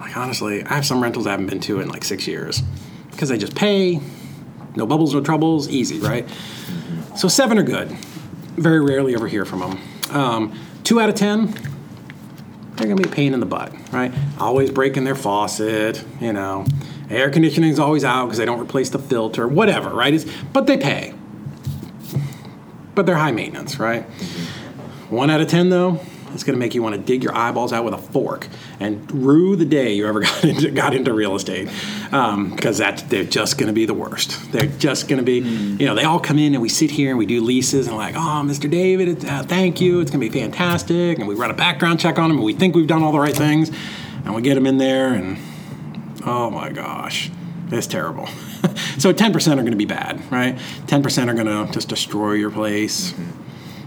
[0.00, 2.62] like honestly, I have some rentals I haven't been to in like six years
[3.10, 4.00] because they just pay,
[4.74, 6.26] no bubbles, no troubles, easy, right?
[7.16, 7.90] So seven are good.
[8.56, 9.78] Very rarely ever hear from them.
[10.10, 11.52] Um, two out of ten,
[12.76, 14.12] they're gonna be a pain in the butt, right?
[14.38, 16.64] Always breaking their faucet, you know.
[17.10, 20.14] Air conditioning's always out because they don't replace the filter, whatever, right?
[20.14, 21.12] It's, but they pay.
[22.94, 24.02] But they're high maintenance, right?
[25.08, 26.00] One out of ten, though,
[26.34, 28.48] it's going to make you want to dig your eyeballs out with a fork
[28.80, 31.68] and rue the day you ever got into, got into real estate
[32.04, 34.52] because um, that they're just going to be the worst.
[34.52, 35.78] They're just going to be, mm.
[35.78, 37.96] you know, they all come in and we sit here and we do leases and
[37.96, 38.70] like, oh, Mr.
[38.70, 42.18] David, uh, thank you, it's going to be fantastic, and we run a background check
[42.18, 43.70] on them and we think we've done all the right things,
[44.24, 45.38] and we get them in there and
[46.24, 47.30] oh my gosh,
[47.74, 48.26] it's terrible.
[48.98, 50.56] so 10% are going to be bad, right?
[50.86, 53.12] 10% are going to just destroy your place.
[53.12, 53.42] Mm-hmm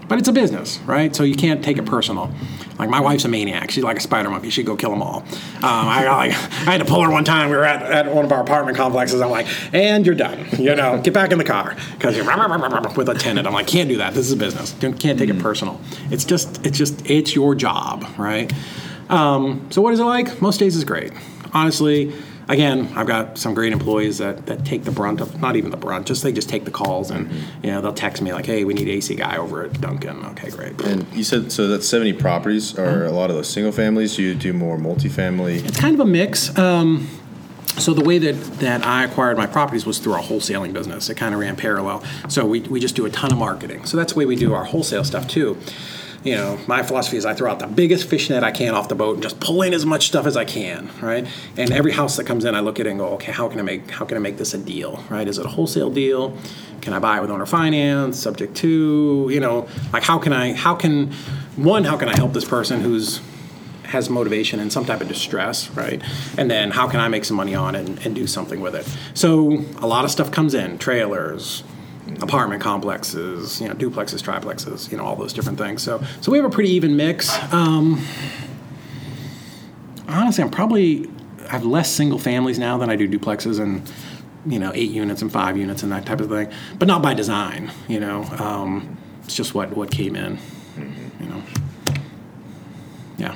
[0.07, 1.15] but it's a business, right?
[1.15, 2.31] So you can't take it personal.
[2.77, 3.71] Like my wife's a maniac.
[3.71, 4.49] She's like a spider monkey.
[4.49, 5.17] She'd go kill them all.
[5.17, 5.25] Um,
[5.63, 7.49] I, like, I had to pull her one time.
[7.49, 9.21] We were at, at one of our apartment complexes.
[9.21, 10.45] I'm like, and you're done.
[10.57, 13.47] You know, get back in the car because you're with a tenant.
[13.47, 14.13] I'm like, can't do that.
[14.13, 14.73] This is a business.
[14.79, 15.39] Can't take mm-hmm.
[15.39, 15.81] it personal.
[16.11, 18.51] It's just, it's just, it's your job, right?
[19.09, 20.41] Um, so what is it like?
[20.41, 21.13] Most days is great.
[21.53, 22.13] Honestly,
[22.47, 25.77] again, I've got some great employees that, that take the brunt of not even the
[25.77, 27.65] brunt, just they just take the calls and mm-hmm.
[27.65, 30.25] you know they'll text me like, hey, we need AC guy over at Duncan.
[30.25, 30.79] Okay, great.
[30.81, 32.77] And you said so that's seventy properties.
[32.77, 33.13] Are mm-hmm.
[33.13, 34.17] a lot of those single families?
[34.17, 35.65] You do more multifamily?
[35.65, 36.57] It's kind of a mix.
[36.57, 37.07] Um,
[37.77, 41.09] so the way that, that I acquired my properties was through our wholesaling business.
[41.09, 42.05] It kind of ran parallel.
[42.29, 43.85] So we, we just do a ton of marketing.
[43.85, 45.57] So that's the way we do our wholesale stuff too
[46.25, 48.89] you know, my philosophy is I throw out the biggest fish net I can off
[48.89, 51.27] the boat and just pull in as much stuff as I can, right?
[51.55, 53.59] And every house that comes in, I look at it and go, okay, how can
[53.59, 55.27] I make how can I make this a deal, right?
[55.27, 56.35] Is it a wholesale deal?
[56.81, 60.53] Can I buy it with owner finance, subject to, you know, like how can I
[60.53, 61.11] how can
[61.55, 63.21] one how can I help this person who's
[63.83, 66.01] has motivation and some type of distress, right?
[66.39, 68.73] And then how can I make some money on it and, and do something with
[68.73, 68.87] it?
[69.13, 71.63] So a lot of stuff comes in, trailers,
[72.21, 75.81] apartment complexes, you know, duplexes, triplexes, you know, all those different things.
[75.81, 77.31] So, so we have a pretty even mix.
[77.51, 78.05] Um,
[80.07, 81.09] honestly, I'm probably
[81.47, 83.91] I have less single families now than I do duplexes and
[84.45, 87.13] you know eight units and five units and that type of thing, but not by
[87.13, 87.71] design.
[87.87, 90.39] You know, um, it's just what what came in.
[91.19, 91.43] You know,
[93.17, 93.35] yeah.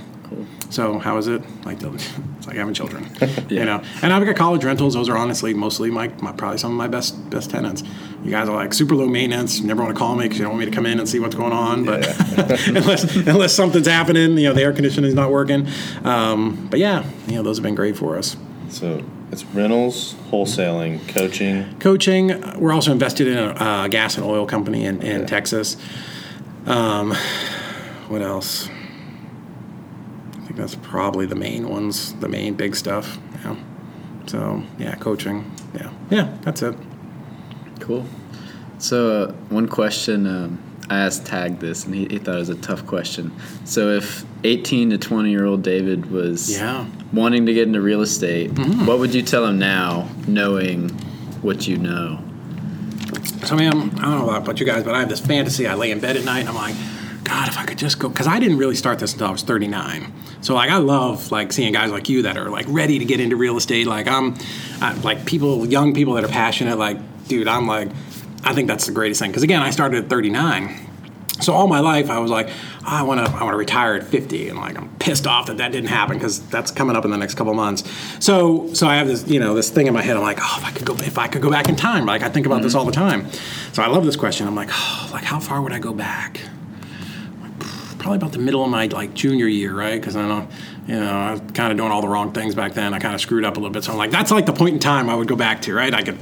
[0.70, 1.41] So how is it?
[1.65, 3.39] Like it's like having children, yeah.
[3.49, 3.84] you know.
[4.01, 4.93] And I've got college rentals.
[4.93, 7.84] Those are honestly mostly my, my, probably some of my best best tenants.
[8.24, 9.59] You guys are like super low maintenance.
[9.59, 11.09] You never want to call me because you don't want me to come in and
[11.09, 11.86] see what's going on.
[11.86, 12.57] But yeah.
[12.67, 15.67] unless unless something's happening, you know, the air conditioning is not working.
[16.03, 18.38] Um, but yeah, you know, those have been great for us.
[18.70, 21.80] So it's rentals, wholesaling, coaching.
[21.80, 22.59] Coaching.
[22.59, 25.26] We're also invested in a, a gas and oil company in, in yeah.
[25.26, 25.78] Texas.
[26.67, 27.15] Um,
[28.07, 28.70] what else?
[30.60, 33.18] That's probably the main ones, the main big stuff.
[33.43, 33.55] Yeah.
[34.28, 35.51] So yeah, coaching.
[35.74, 36.76] Yeah, yeah, that's it.
[37.80, 38.05] Cool.
[38.78, 42.49] So uh, one question um, I asked Tag this, and he, he, thought it was
[42.49, 43.32] a tough question.
[43.66, 46.88] So if 18 to 20 year old David was yeah.
[47.14, 48.86] wanting to get into real estate, mm-hmm.
[48.86, 50.89] what would you tell him now, knowing
[51.41, 52.24] what you know?
[53.45, 55.20] So I mean, I'm, I do not know about you guys, but I have this
[55.20, 55.68] fantasy.
[55.68, 56.76] I lay in bed at night, and I'm like,
[57.24, 59.43] God, if I could just go, because I didn't really start this until I was
[59.43, 60.11] 39.
[60.41, 63.20] So like I love like seeing guys like you that are like ready to get
[63.20, 63.88] into real estate.
[63.88, 64.36] Like I'm,
[64.82, 66.78] I, like people, young people that are passionate.
[66.78, 66.97] Like,
[67.28, 67.89] dude, I'm like,
[68.43, 69.32] I think that's the greatest thing.
[69.32, 70.88] Because again, I started at 39.
[71.41, 73.93] So all my life, I was like, oh, I want to, I want to retire
[73.93, 77.05] at 50, and like I'm pissed off that that didn't happen because that's coming up
[77.05, 77.89] in the next couple months.
[78.20, 80.17] So, so I have this, you know, this thing in my head.
[80.17, 82.24] I'm like, oh, if I could go, if I could go back in time, like
[82.24, 82.63] I think about mm-hmm.
[82.63, 83.32] this all the time.
[83.72, 84.47] So I love this question.
[84.47, 86.41] I'm like, oh, like how far would I go back?
[88.00, 90.00] Probably about the middle of my like junior year, right?
[90.00, 90.47] Because I know,
[90.88, 92.93] you know, I was kind of doing all the wrong things back then.
[92.93, 93.84] I kind of screwed up a little bit.
[93.84, 95.93] So I'm like, that's like the point in time I would go back to, right?
[95.93, 96.20] I could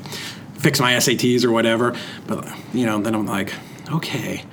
[0.59, 1.95] fix my SATs or whatever.
[2.25, 3.53] But you know, then I'm like,
[3.91, 4.43] okay,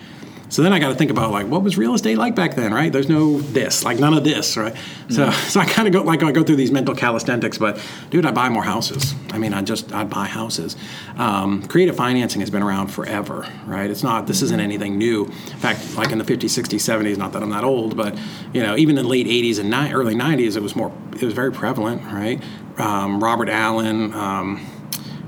[0.55, 2.73] so then I got to think about like what was real estate like back then,
[2.73, 2.93] right?
[2.93, 4.73] There's no this, like none of this, right?
[5.09, 5.49] So mm-hmm.
[5.49, 8.31] so I kind of go like I go through these mental calisthenics, but dude, I
[8.31, 9.17] buy more houses.
[9.33, 10.77] I mean, I just I buy houses.
[11.17, 13.91] Um, creative financing has been around forever, right?
[13.91, 15.25] It's not this isn't anything new.
[15.25, 18.17] In fact, like in the 50s, 60s, 70s, not that I'm that old, but
[18.53, 21.23] you know, even in the late 80s and ni- early 90s, it was more it
[21.23, 22.41] was very prevalent, right?
[22.79, 24.15] Um, Robert Allen.
[24.15, 24.71] Um,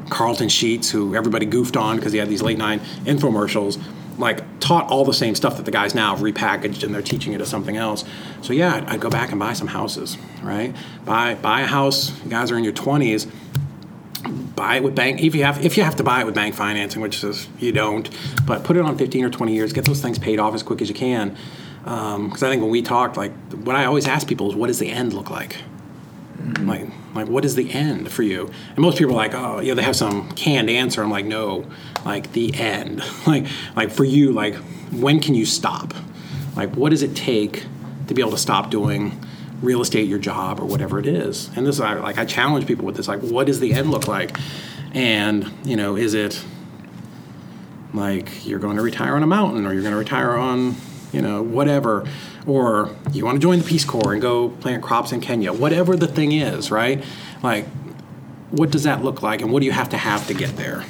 [0.08, 3.76] Carleton Sheets, who everybody goofed on because he had these late night infomercials
[4.18, 7.32] like taught all the same stuff that the guys now have repackaged and they're teaching
[7.32, 8.04] it as something else.
[8.42, 10.74] So yeah, I'd, I'd go back and buy some houses, right?
[11.04, 12.12] Buy buy a house.
[12.24, 13.26] You guys are in your twenties.
[14.56, 16.54] Buy it with bank if you have if you have to buy it with bank
[16.54, 18.08] financing, which is you don't.
[18.46, 19.72] But put it on fifteen or twenty years.
[19.72, 21.36] Get those things paid off as quick as you can.
[21.84, 24.66] Um, because I think when we talked, like what I always ask people is, what
[24.66, 25.56] does the end look like?
[26.60, 28.50] Like, like what is the end for you?
[28.70, 31.02] And most people are like, oh, yeah, they have some canned answer.
[31.02, 31.66] I'm like, no,
[32.04, 33.02] like the end.
[33.26, 34.54] like, like for you, like
[34.92, 35.94] when can you stop?
[36.54, 37.64] Like, what does it take
[38.08, 39.20] to be able to stop doing
[39.62, 41.50] real estate, your job, or whatever it is?
[41.56, 43.08] And this, is like, I challenge people with this.
[43.08, 44.38] Like, what does the end look like?
[44.94, 46.42] And you know, is it
[47.92, 50.76] like you're going to retire on a mountain, or you're going to retire on
[51.12, 52.06] you know, whatever,
[52.46, 55.96] or you want to join the Peace Corps and go plant crops in Kenya, whatever
[55.96, 57.04] the thing is, right?
[57.42, 57.66] Like,
[58.50, 60.84] what does that look like, and what do you have to have to get there?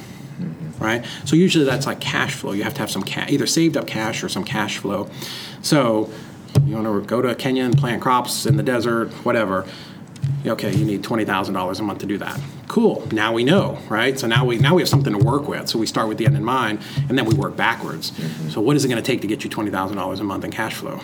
[0.79, 1.03] Right?
[1.25, 2.51] So usually that's like cash flow.
[2.51, 5.09] You have to have some cash, either saved up cash or some cash flow.
[5.63, 6.11] So
[6.65, 9.65] you want to go to Kenya and plant crops in the desert, whatever.
[10.45, 12.39] Okay, you need twenty thousand dollars a month to do that.
[12.67, 13.07] Cool.
[13.11, 14.19] Now we know, right?
[14.19, 15.67] So now we now we have something to work with.
[15.67, 16.79] So we start with the end in mind,
[17.09, 18.11] and then we work backwards.
[18.11, 18.49] Mm-hmm.
[18.49, 20.45] So what is it going to take to get you twenty thousand dollars a month
[20.45, 20.99] in cash flow?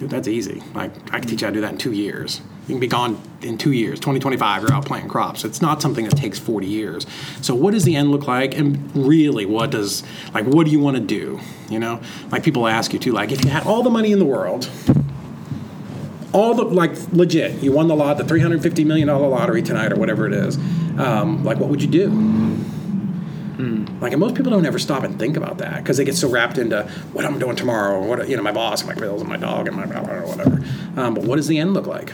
[0.00, 0.62] Dude, that's easy.
[0.74, 2.40] Like I can teach you how to do that in two years.
[2.62, 5.44] You can be gone in two years, 2025, you're out planting crops.
[5.44, 7.06] It's not something that takes 40 years.
[7.42, 8.56] So what does the end look like?
[8.56, 11.38] And really, what does like what do you want to do?
[11.68, 14.18] You know, like people ask you too, like if you had all the money in
[14.18, 14.70] the world,
[16.32, 19.96] all the like legit you won the lot the 350 million dollar lottery tonight or
[19.96, 20.56] whatever it is
[20.96, 22.08] um, like what would you do
[23.60, 24.00] mm.
[24.00, 26.28] like and most people don't ever stop and think about that because they get so
[26.28, 26.82] wrapped into
[27.12, 29.66] what i'm doing tomorrow or what you know my boss my bills and my dog
[29.66, 30.62] and my blah, whatever
[30.96, 32.12] um, but what does the end look like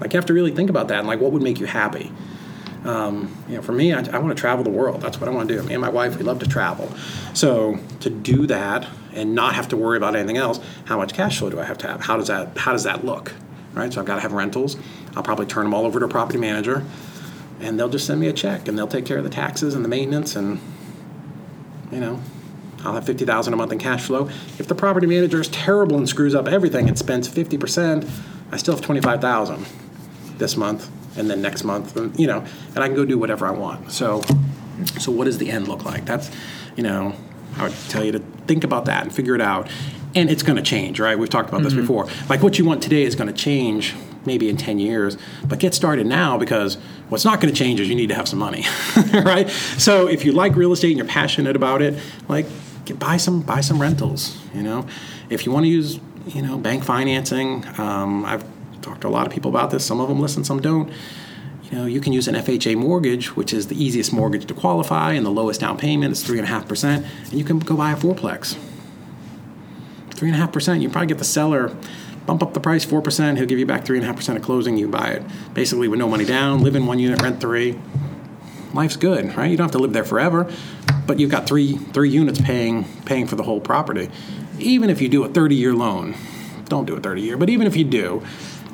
[0.00, 2.12] like you have to really think about that and like what would make you happy
[2.82, 5.02] um, you know, for me, I, I want to travel the world.
[5.02, 5.62] That's what I want to do.
[5.64, 6.90] Me and my wife, we love to travel.
[7.34, 11.38] So to do that, and not have to worry about anything else, how much cash
[11.38, 12.00] flow do I have to have?
[12.00, 13.32] How does that how does that look?
[13.72, 13.92] Right?
[13.92, 14.76] So I've got to have rentals.
[15.16, 16.84] I'll probably turn them all over to a property manager
[17.60, 19.84] and they'll just send me a check and they'll take care of the taxes and
[19.84, 20.60] the maintenance and
[21.90, 22.20] you know,
[22.84, 24.28] I'll have 50,000 a month in cash flow.
[24.58, 28.08] If the property manager is terrible and screws up everything and spends 50%,
[28.52, 29.66] I still have 25,000
[30.38, 32.44] this month and then next month, and, you know,
[32.74, 33.90] and I can go do whatever I want.
[33.90, 34.22] So
[34.98, 36.04] so what does the end look like?
[36.04, 36.30] That's,
[36.76, 37.14] you know,
[37.56, 39.68] I would tell you to think about that and figure it out.
[40.14, 41.18] And it's going to change, right?
[41.18, 41.64] We've talked about mm-hmm.
[41.64, 42.08] this before.
[42.28, 43.94] Like what you want today is going to change
[44.26, 46.78] maybe in 10 years, but get started now because
[47.10, 48.64] what's not going to change is you need to have some money,
[49.12, 49.50] right?
[49.50, 52.46] So if you like real estate and you're passionate about it, like
[52.86, 54.86] get, buy some buy some rentals, you know.
[55.28, 58.44] If you want to use, you know, bank financing, um, I've
[58.80, 59.84] talked to a lot of people about this.
[59.84, 60.90] Some of them listen, some don't
[61.70, 65.12] you know, you can use an FHA mortgage, which is the easiest mortgage to qualify
[65.12, 67.76] and the lowest down payment is three and a half percent, and you can go
[67.76, 68.58] buy a fourplex.
[70.10, 71.74] Three and a half percent, you probably get the seller
[72.26, 73.38] bump up the price four percent.
[73.38, 74.76] He'll give you back three and a half percent of closing.
[74.76, 75.22] You buy it
[75.54, 77.78] basically with no money down, live in one unit, rent three.
[78.72, 79.50] Life's good, right?
[79.50, 80.52] You don't have to live there forever,
[81.06, 84.08] but you've got three three units paying paying for the whole property.
[84.58, 86.14] Even if you do a 30 year loan,
[86.66, 88.22] don't do a 30 year, but even if you do,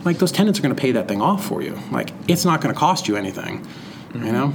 [0.04, 1.78] like those tenants are going to pay that thing off for you.
[1.90, 4.26] Like it's not going to cost you anything, mm-hmm.
[4.26, 4.54] you know.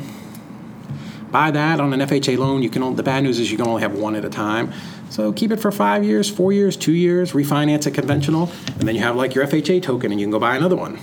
[1.32, 2.62] Buy that on an FHA loan.
[2.62, 2.84] You can.
[2.84, 4.74] Only, the bad news is you can only have one at a time.
[5.12, 7.34] So keep it for five years, four years, two years.
[7.34, 8.50] Refinance it conventional,
[8.80, 11.00] and then you have like your FHA token, and you can go buy another one.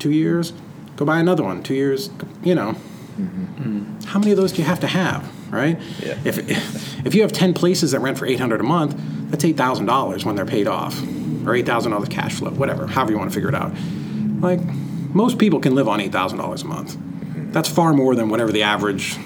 [0.00, 0.52] Two years,
[0.96, 1.62] go buy another one.
[1.62, 2.10] Two years,
[2.42, 2.74] you know.
[3.16, 4.00] Mm-hmm.
[4.06, 5.78] How many of those do you have to have, right?
[6.00, 6.18] Yeah.
[6.24, 8.96] If if you have ten places that rent for eight hundred a month,
[9.30, 11.00] that's eight thousand dollars when they're paid off
[11.46, 13.72] or eight thousand dollars cash flow, whatever, however you want to figure it out.
[14.40, 14.60] Like
[15.14, 16.96] most people can live on eight thousand dollars a month.
[17.52, 19.16] That's far more than whatever the average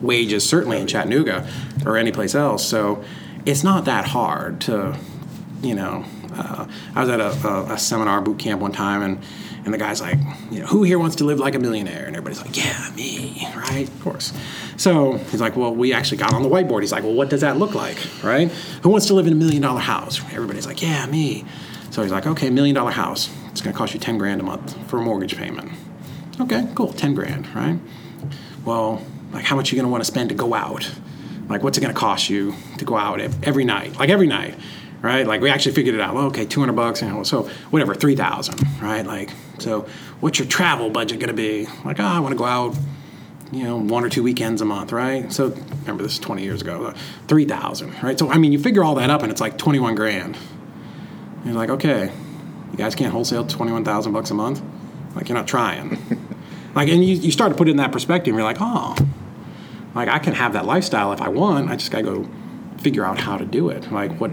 [0.00, 1.48] wage is, certainly in Chattanooga
[1.84, 2.64] or any place else.
[2.64, 3.02] So
[3.46, 4.98] it's not that hard to,
[5.62, 6.04] you know.
[6.32, 9.22] Uh, I was at a, a, a seminar boot camp one time and
[9.64, 10.18] and the guy's like,
[10.50, 12.04] you know, who here wants to live like a millionaire?
[12.04, 13.88] And everybody's like, yeah, me, right?
[13.88, 14.32] Of course.
[14.76, 16.82] So he's like, well, we actually got on the whiteboard.
[16.82, 18.50] He's like, well, what does that look like, right?
[18.82, 20.20] Who wants to live in a million dollar house?
[20.32, 21.46] Everybody's like, yeah, me.
[21.90, 23.30] So he's like, okay, million dollar house.
[23.50, 25.72] It's going to cost you 10 grand a month for a mortgage payment.
[26.40, 27.78] Okay, cool, 10 grand, right?
[28.66, 30.92] Well, like, how much are you going to want to spend to go out?
[31.48, 33.98] Like, what's it going to cost you to go out every night?
[33.98, 34.54] Like, every night
[35.04, 35.26] right?
[35.26, 36.14] Like we actually figured it out.
[36.14, 39.06] Well, okay, 200 bucks, you know, so whatever, 3,000, right?
[39.06, 39.86] Like, so
[40.20, 41.66] what's your travel budget going to be?
[41.84, 42.74] Like, oh, I want to go out,
[43.52, 45.30] you know, one or two weekends a month, right?
[45.30, 46.94] So remember this is 20 years ago, uh,
[47.28, 48.18] 3,000, right?
[48.18, 50.36] So, I mean, you figure all that up and it's like 21 grand.
[50.36, 52.10] And you're like, okay,
[52.72, 54.62] you guys can't wholesale 21,000 bucks a month?
[55.14, 55.98] Like, you're not trying.
[56.74, 58.96] like, and you, you start to put it in that perspective, and you're like, oh,
[59.94, 61.70] like I can have that lifestyle if I want.
[61.70, 62.28] I just got to go
[62.78, 63.90] figure out how to do it.
[63.92, 64.30] Like what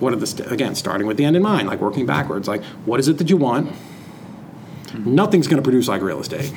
[0.00, 2.46] what are the st- again starting with the end in mind, like working backwards.
[2.48, 3.72] Like what is it that you want?
[4.98, 6.52] Nothing's to produce like real estate.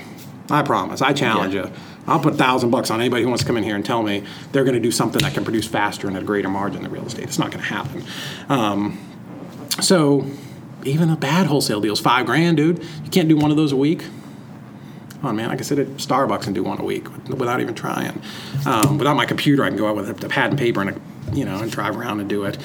[0.49, 1.01] I promise.
[1.01, 1.67] I challenge Yeah.
[1.67, 1.71] you.
[2.07, 4.01] I'll put a thousand bucks on anybody who wants to come in here and tell
[4.03, 6.81] me they're going to do something that can produce faster and at a greater margin
[6.81, 7.25] than real estate.
[7.25, 8.03] It's not going to happen.
[8.49, 8.97] Um,
[9.81, 10.25] so
[10.83, 12.79] even a bad wholesale deal is five grand, dude.
[13.03, 14.03] You can't do one of those a week.
[15.21, 15.51] Come on, man.
[15.51, 18.19] I can sit at Starbucks and do one a week without even trying.
[18.65, 21.35] Um, without my computer, I can go out with a, pad and paper and a,
[21.35, 22.57] you know and drive around and do it.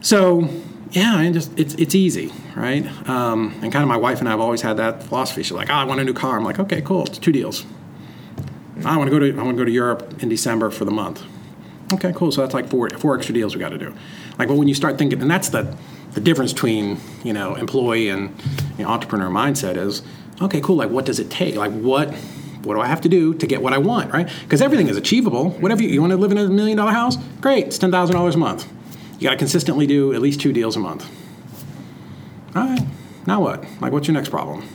[0.00, 0.48] So
[0.92, 2.86] yeah, and just it's it's easy, right?
[3.10, 5.42] Um, and kind of my wife and I have always had that philosophy.
[5.42, 6.38] She's like, oh, I want a new car.
[6.38, 7.04] I'm like, okay, cool.
[7.04, 7.66] It's two deals.
[8.86, 10.90] I want to go to I want to go to Europe in December for the
[10.90, 11.22] month.
[11.92, 12.32] Okay, cool.
[12.32, 13.94] So that's like four four extra deals we got to do.
[14.38, 15.76] Like, but when you start thinking, and that's the
[16.12, 18.34] the difference between you know employee and
[18.78, 20.02] you know, entrepreneur mindset is
[20.44, 20.76] okay, cool.
[20.76, 21.56] Like, what does it take?
[21.56, 22.14] Like, what
[22.64, 24.12] what do I have to do to get what I want?
[24.12, 24.28] Right?
[24.42, 25.50] Because everything is achievable.
[25.50, 27.66] Whatever you, you want to live in a million dollar house, great.
[27.66, 28.70] It's ten thousand dollars a month.
[29.18, 31.08] You got to consistently do at least two deals a month.
[32.54, 32.82] All right.
[33.26, 33.64] Now what?
[33.80, 34.68] Like, what's your next problem?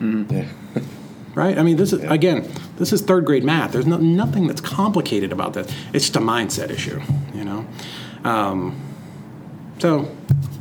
[0.00, 0.48] Yeah.
[1.34, 1.56] right?
[1.58, 3.72] I mean, this is again, this is third grade math.
[3.72, 5.72] There's no, nothing that's complicated about this.
[5.92, 7.00] It's just a mindset issue,
[7.34, 7.66] you know.
[8.24, 8.80] Um,
[9.78, 10.08] so,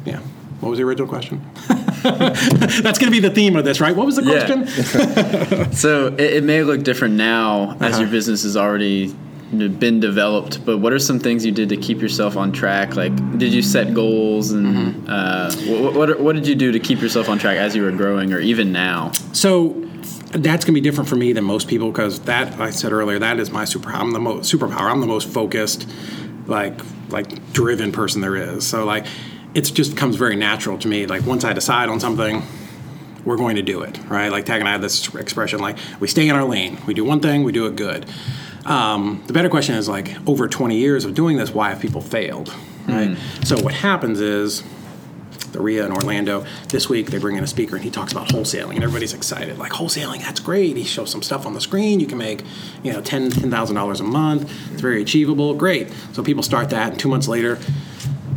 [0.05, 0.19] yeah.
[0.59, 1.43] What was the original question?
[2.03, 3.95] that's going to be the theme of this, right?
[3.95, 4.45] What was the Yeah.
[4.45, 5.71] question?
[5.73, 8.01] So it, it may look different now as Uh-huh.
[8.01, 9.13] your business has already
[9.51, 12.95] been developed, but what are some things you did to keep yourself on track?
[12.95, 15.09] Like, did you set goals and Mm-hmm.
[15.09, 15.51] uh,
[15.81, 18.31] what, what, what did you do to keep yourself on track as you were growing
[18.33, 19.11] or even now?
[19.33, 19.75] So
[20.31, 23.19] that's going to be different for me than most people because that I said earlier
[23.19, 23.89] that is my super.
[23.91, 24.89] I'm the most superpower.
[24.89, 25.87] I'm the most focused,
[26.47, 28.65] like like driven person there is.
[28.65, 29.05] So like,
[29.53, 31.05] it just comes very natural to me.
[31.05, 32.43] Like once I decide on something,
[33.25, 34.29] we're going to do it, right?
[34.29, 36.77] Like Tag and I have this expression, like we stay in our lane.
[36.85, 38.05] We do one thing, we do it good.
[38.65, 42.01] Um, the better question is like over 20 years of doing this, why have people
[42.01, 42.53] failed,
[42.87, 43.17] right?
[43.43, 44.63] So what happens is
[45.51, 47.07] the REIA in Orlando this week.
[47.07, 49.57] They bring in a speaker and he talks about wholesaling, and everybody's excited.
[49.57, 50.77] Like wholesaling, that's great.
[50.77, 51.99] He shows some stuff on the screen.
[51.99, 52.43] You can make,
[52.83, 54.43] you know, ten ten thousand dollars a month.
[54.71, 55.53] It's very achievable.
[55.53, 55.91] Great.
[56.13, 57.59] So people start that, and two months later,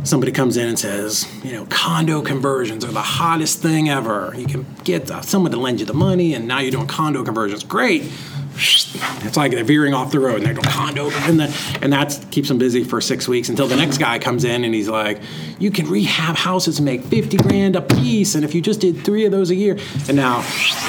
[0.05, 4.33] somebody comes in and says, you know, condo conversions are the hottest thing ever.
[4.37, 7.63] You can get someone to lend you the money, and now you're doing condo conversions.
[7.63, 8.09] Great.
[8.55, 12.25] It's like they're veering off the road and they're doing condo, and the, and that
[12.31, 15.21] keeps them busy for six weeks until the next guy comes in and he's like,
[15.59, 18.99] "You can rehab houses and make fifty grand a piece, and if you just did
[18.99, 19.77] three of those a year."
[20.07, 20.45] And now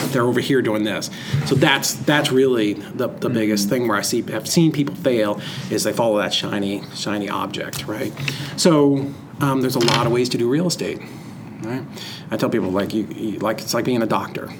[0.08, 1.10] they're over here doing this.
[1.46, 5.40] So that's that's really the, the biggest thing where I see have seen people fail
[5.70, 8.12] is they follow that shiny shiny object, right?
[8.56, 11.00] So um, there's a lot of ways to do real estate.
[11.62, 11.82] Right?
[12.30, 14.52] I tell people like you, you like it's like being a doctor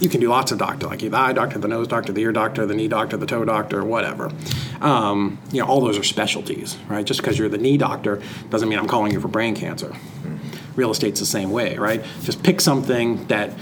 [0.00, 2.32] you can do lots of doctor, like the eye doctor, the nose doctor, the ear
[2.32, 4.30] doctor, the knee doctor, the toe doctor, whatever.
[4.80, 7.04] Um, you know, all those are specialties, right?
[7.04, 9.94] Just because you're the knee doctor doesn't mean I'm calling you for brain cancer.
[10.76, 12.04] Real estate's the same way, right?
[12.22, 13.52] Just pick something that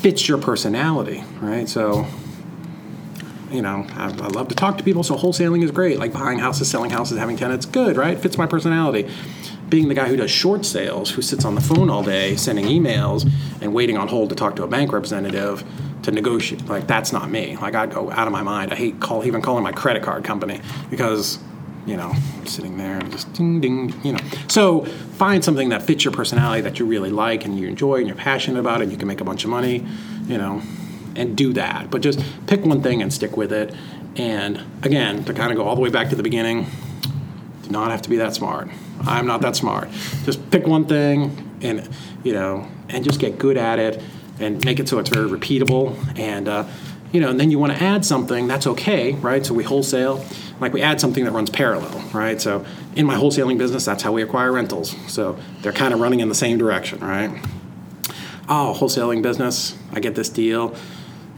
[0.00, 1.68] fits your personality, right?
[1.68, 2.06] So,
[3.50, 5.98] you know, I, I love to talk to people, so wholesaling is great.
[5.98, 8.18] Like buying houses, selling houses, having tenants, good, right?
[8.18, 9.10] Fits my personality.
[9.68, 12.66] Being the guy who does short sales, who sits on the phone all day sending
[12.66, 13.30] emails
[13.60, 15.64] and waiting on hold to talk to a bank representative
[16.02, 17.56] to negotiate, like that's not me.
[17.56, 18.72] Like I'd go out of my mind.
[18.72, 21.38] I hate call even calling my credit card company because
[21.84, 24.20] you know, I'm sitting there and just ding ding, you know.
[24.48, 28.06] So find something that fits your personality that you really like and you enjoy and
[28.06, 28.84] you're passionate about it.
[28.84, 29.84] And you can make a bunch of money,
[30.26, 30.62] you know,
[31.16, 31.90] and do that.
[31.90, 33.74] But just pick one thing and stick with it.
[34.14, 36.66] And again, to kind of go all the way back to the beginning,
[37.62, 38.68] do not have to be that smart.
[39.00, 39.88] I'm not that smart.
[40.24, 41.88] Just pick one thing and
[42.22, 44.00] you know, and just get good at it
[44.42, 46.48] and make it so it's very repeatable and.
[46.48, 46.66] Uh,
[47.12, 49.44] you know, and then you want to add something, that's okay, right?
[49.44, 50.24] So we wholesale,
[50.60, 52.40] like we add something that runs parallel, right?
[52.40, 52.64] So
[52.96, 54.96] in my wholesaling business, that's how we acquire rentals.
[55.12, 57.30] So they're kind of running in the same direction, right?
[58.48, 60.74] Oh, wholesaling business, I get this deal,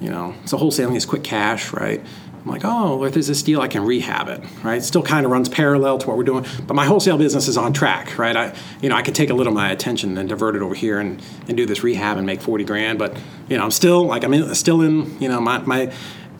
[0.00, 0.34] you know.
[0.44, 2.00] So wholesaling is quick cash, right?
[2.45, 4.76] I'm like, oh, if there's this deal, I can rehab it, right?
[4.76, 7.57] It still kind of runs parallel to what we're doing, but my wholesale business is
[7.57, 8.36] on track, right?
[8.36, 10.74] I, you know, I could take a little of my attention and divert it over
[10.74, 13.16] here and, and do this rehab and make 40 grand, but,
[13.49, 15.90] you know, I'm still, like, I'm in, still in, you know, my, my,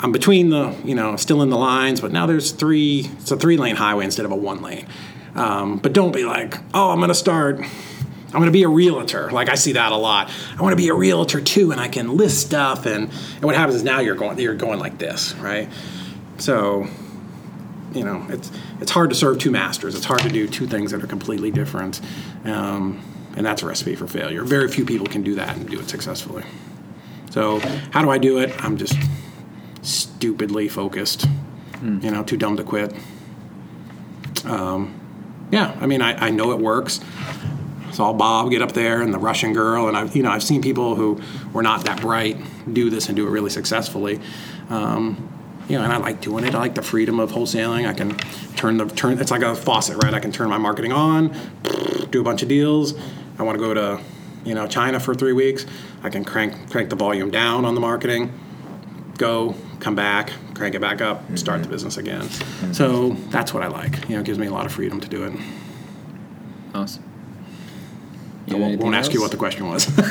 [0.01, 3.37] I'm between the, you know, still in the lines, but now there's three, it's a
[3.39, 4.87] three lane highway instead of a one lane.
[5.35, 7.61] Um, but don't be like, oh, I'm going to start,
[8.35, 9.31] I'm going to be a realtor.
[9.31, 10.29] Like I see that a lot.
[10.59, 12.85] I want to be a realtor too, and I can list stuff.
[12.85, 15.69] And, and what happens is now you're going you're going like this, right?
[16.39, 16.89] So,
[17.93, 19.95] you know, it's it's hard to serve two masters.
[19.95, 22.01] It's hard to do two things that are completely different,
[22.45, 23.01] um,
[23.37, 24.43] and that's a recipe for failure.
[24.43, 26.43] Very few people can do that and do it successfully.
[27.31, 27.61] So,
[27.93, 28.53] how do I do it?
[28.65, 28.99] I'm just
[29.83, 31.27] stupidly focused.
[32.03, 32.93] You know, too dumb to quit.
[34.45, 35.01] Um,
[35.53, 37.01] yeah, I mean, I, I know it works.
[37.95, 40.61] Saw Bob get up there and the Russian girl, and I've you know I've seen
[40.61, 41.21] people who
[41.53, 42.37] were not that bright
[42.73, 44.21] do this and do it really successfully.
[44.69, 45.31] Um,
[45.69, 46.55] you know, and I like doing it.
[46.55, 47.89] I like the freedom of wholesaling.
[47.89, 48.17] I can
[48.57, 49.19] turn the turn.
[49.19, 50.13] It's like a faucet, right?
[50.13, 51.35] I can turn my marketing on,
[52.11, 52.95] do a bunch of deals.
[53.39, 54.01] I want to go to,
[54.45, 55.65] you know, China for three weeks.
[56.03, 58.33] I can crank crank the volume down on the marketing,
[59.19, 62.29] go, come back, crank it back up, start the business again.
[62.73, 64.09] So that's what I like.
[64.09, 65.33] You know, it gives me a lot of freedom to do it.
[66.75, 67.14] Awesome.
[68.51, 69.89] I won't, won't ask you what the question was.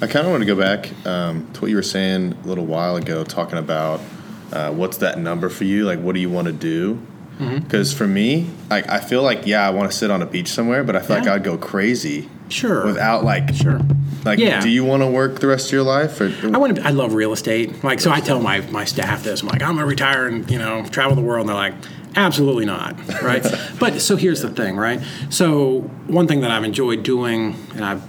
[0.00, 2.66] I kind of want to go back um, to what you were saying a little
[2.66, 4.00] while ago, talking about
[4.52, 5.84] uh, what's that number for you?
[5.84, 7.00] Like, what do you want to do?
[7.38, 7.58] Mm-hmm.
[7.58, 10.48] Because for me, like, I feel like yeah, I want to sit on a beach
[10.48, 12.86] somewhere, but I feel like I'd go crazy sure.
[12.86, 13.80] without like, Sure.
[14.24, 14.60] like, Yeah.
[14.60, 16.20] do you want to work the rest of your life?
[16.20, 16.86] Or I want to.
[16.86, 17.84] I love real estate.
[17.84, 19.42] Like, so I tell my my staff this.
[19.42, 21.40] I'm like, I'm gonna retire and you know travel the world.
[21.42, 21.74] And they're like,
[22.16, 23.44] absolutely not, right?
[23.78, 25.00] but so here's the thing, right?
[25.30, 28.02] So one thing that I've enjoyed doing, and I've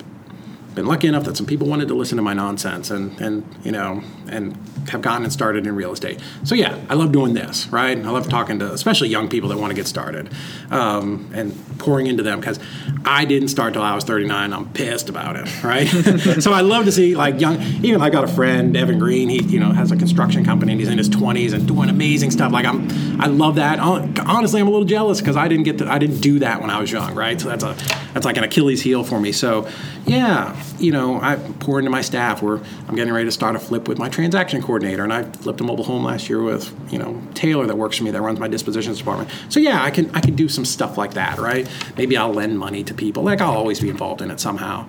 [0.77, 3.71] been lucky enough that some people wanted to listen to my nonsense, and and you
[3.71, 4.55] know, and
[4.89, 6.21] have gotten it started in real estate.
[6.43, 7.97] So yeah, I love doing this, right?
[7.97, 10.31] I love talking to especially young people that want to get started,
[10.69, 12.59] um, and pouring into them because
[13.03, 14.53] I didn't start till I was 39.
[14.53, 15.87] I'm pissed about it, right?
[16.41, 17.59] so I love to see like young.
[17.83, 19.29] Even I got a friend, Evan Green.
[19.29, 22.29] He you know has a construction company and he's in his 20s and doing amazing
[22.29, 22.51] stuff.
[22.51, 23.79] Like I'm, I love that.
[23.79, 26.69] Honestly, I'm a little jealous because I didn't get to, I didn't do that when
[26.69, 27.41] I was young, right?
[27.41, 27.75] So that's a
[28.13, 29.31] that's like an Achilles heel for me.
[29.31, 29.67] So
[30.05, 32.41] yeah, you know, I pour into my staff.
[32.41, 32.57] Where
[32.87, 35.63] I'm getting ready to start a flip with my transaction coordinator, and I flipped a
[35.63, 38.47] mobile home last year with you know Taylor that works for me that runs my
[38.47, 39.29] dispositions department.
[39.49, 41.67] So yeah, I can I can do some stuff like that, right?
[41.97, 43.23] Maybe I'll lend money to people.
[43.23, 44.87] Like I'll always be involved in it somehow,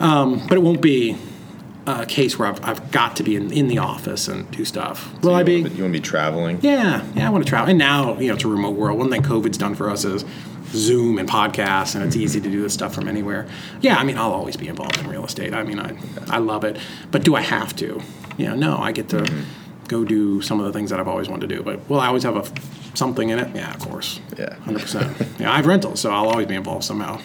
[0.00, 1.16] um, but it won't be
[1.88, 5.10] a case where I've, I've got to be in, in the office and do stuff.
[5.22, 5.54] Will I be?
[5.54, 6.58] You want to be traveling?
[6.60, 7.70] Yeah, yeah, I want to travel.
[7.70, 8.98] And now, you know, it's a remote world.
[8.98, 10.24] One thing COVID's done for us is
[10.72, 13.46] Zoom and podcasts, and it's easy to do this stuff from anywhere.
[13.80, 15.54] Yeah, I mean, I'll always be involved in real estate.
[15.54, 15.96] I mean, I,
[16.28, 16.78] I love it.
[17.10, 18.00] But do I have to?
[18.36, 19.86] You know, no, I get to mm-hmm.
[19.88, 21.62] go do some of the things that I've always wanted to do.
[21.62, 22.44] But will I always have a
[22.94, 23.54] something in it?
[23.54, 24.20] Yeah, of course.
[24.36, 24.56] Yeah.
[24.64, 25.40] 100%.
[25.40, 27.20] yeah, I have rentals, so I'll always be involved somehow.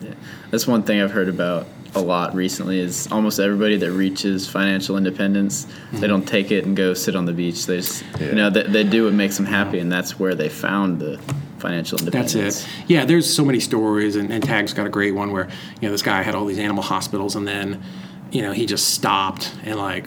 [0.00, 0.14] Yeah.
[0.50, 4.96] That's one thing I've heard about a lot recently is almost everybody that reaches financial
[4.96, 6.06] independence, they mm-hmm.
[6.06, 7.66] don't take it and go sit on the beach.
[7.66, 8.26] They just, Yeah.
[8.26, 11.20] you know, they, they do what makes them happy, and that's where they found the
[11.64, 12.68] financial That's it.
[12.88, 15.48] Yeah, there's so many stories, and, and Tag's got a great one where
[15.80, 17.82] you know this guy had all these animal hospitals, and then
[18.30, 20.06] you know he just stopped and like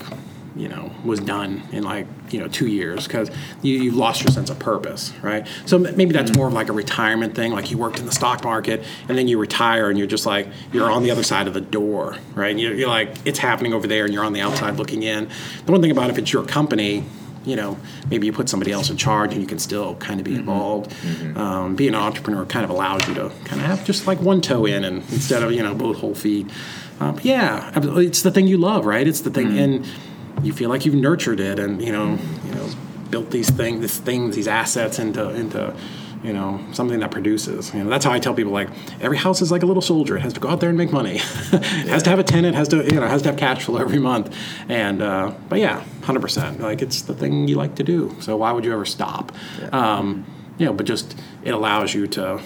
[0.56, 3.32] you know was done in like you know two years because
[3.64, 5.48] you, you've lost your sense of purpose, right?
[5.66, 6.38] So maybe that's mm-hmm.
[6.38, 9.28] more of like a retirement thing, like you worked in the stock market and then
[9.28, 12.52] you retire and you're just like you're on the other side of the door, right?
[12.52, 15.28] And you're, you're like it's happening over there, and you're on the outside looking in.
[15.66, 17.04] The one thing about if it's your company
[17.48, 17.78] you know,
[18.10, 20.94] maybe you put somebody else in charge and you can still kind of be involved.
[21.38, 24.42] Um, being an entrepreneur kind of allows you to kind of have just like one
[24.42, 26.48] toe in and instead of, you know, both whole feet.
[27.00, 29.08] Um, yeah, it's the thing you love, right?
[29.08, 29.86] It's the thing, and
[30.44, 32.70] you feel like you've nurtured it and, you know, you know,
[33.10, 35.74] built these things, this things, these assets into, into,
[36.28, 37.74] you know, something that produces.
[37.74, 38.68] You know, that's how I tell people like
[39.00, 40.18] every house is like a little soldier.
[40.18, 41.16] It has to go out there and make money.
[41.22, 42.54] it has to have a tenant.
[42.54, 44.36] Has to you know has to have cash flow every month.
[44.68, 46.60] And uh, but yeah, hundred percent.
[46.60, 48.14] Like it's the thing you like to do.
[48.20, 49.32] So why would you ever stop?
[49.72, 50.26] Um,
[50.58, 52.42] you know, but just it allows you to.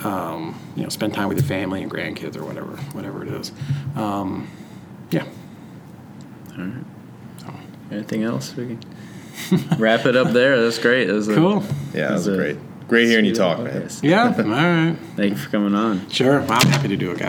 [0.00, 3.52] Um, you know, spend time with your family and grandkids or whatever, whatever it is.
[3.94, 4.50] Um,
[5.12, 5.24] yeah.
[6.58, 6.84] All right.
[7.38, 7.54] So.
[7.92, 8.56] Anything else?
[8.56, 8.80] We can
[9.78, 10.60] wrap it up there.
[10.62, 11.06] That's great.
[11.06, 11.62] That was a- Cool.
[11.94, 12.56] Yeah, that was a great.
[12.88, 13.88] Great hearing you talk, little man.
[14.02, 14.34] Yeah.
[14.36, 14.96] All right.
[15.16, 16.10] Thank you for coming on.
[16.10, 16.40] Sure.
[16.42, 17.20] I'm happy to do it, guys.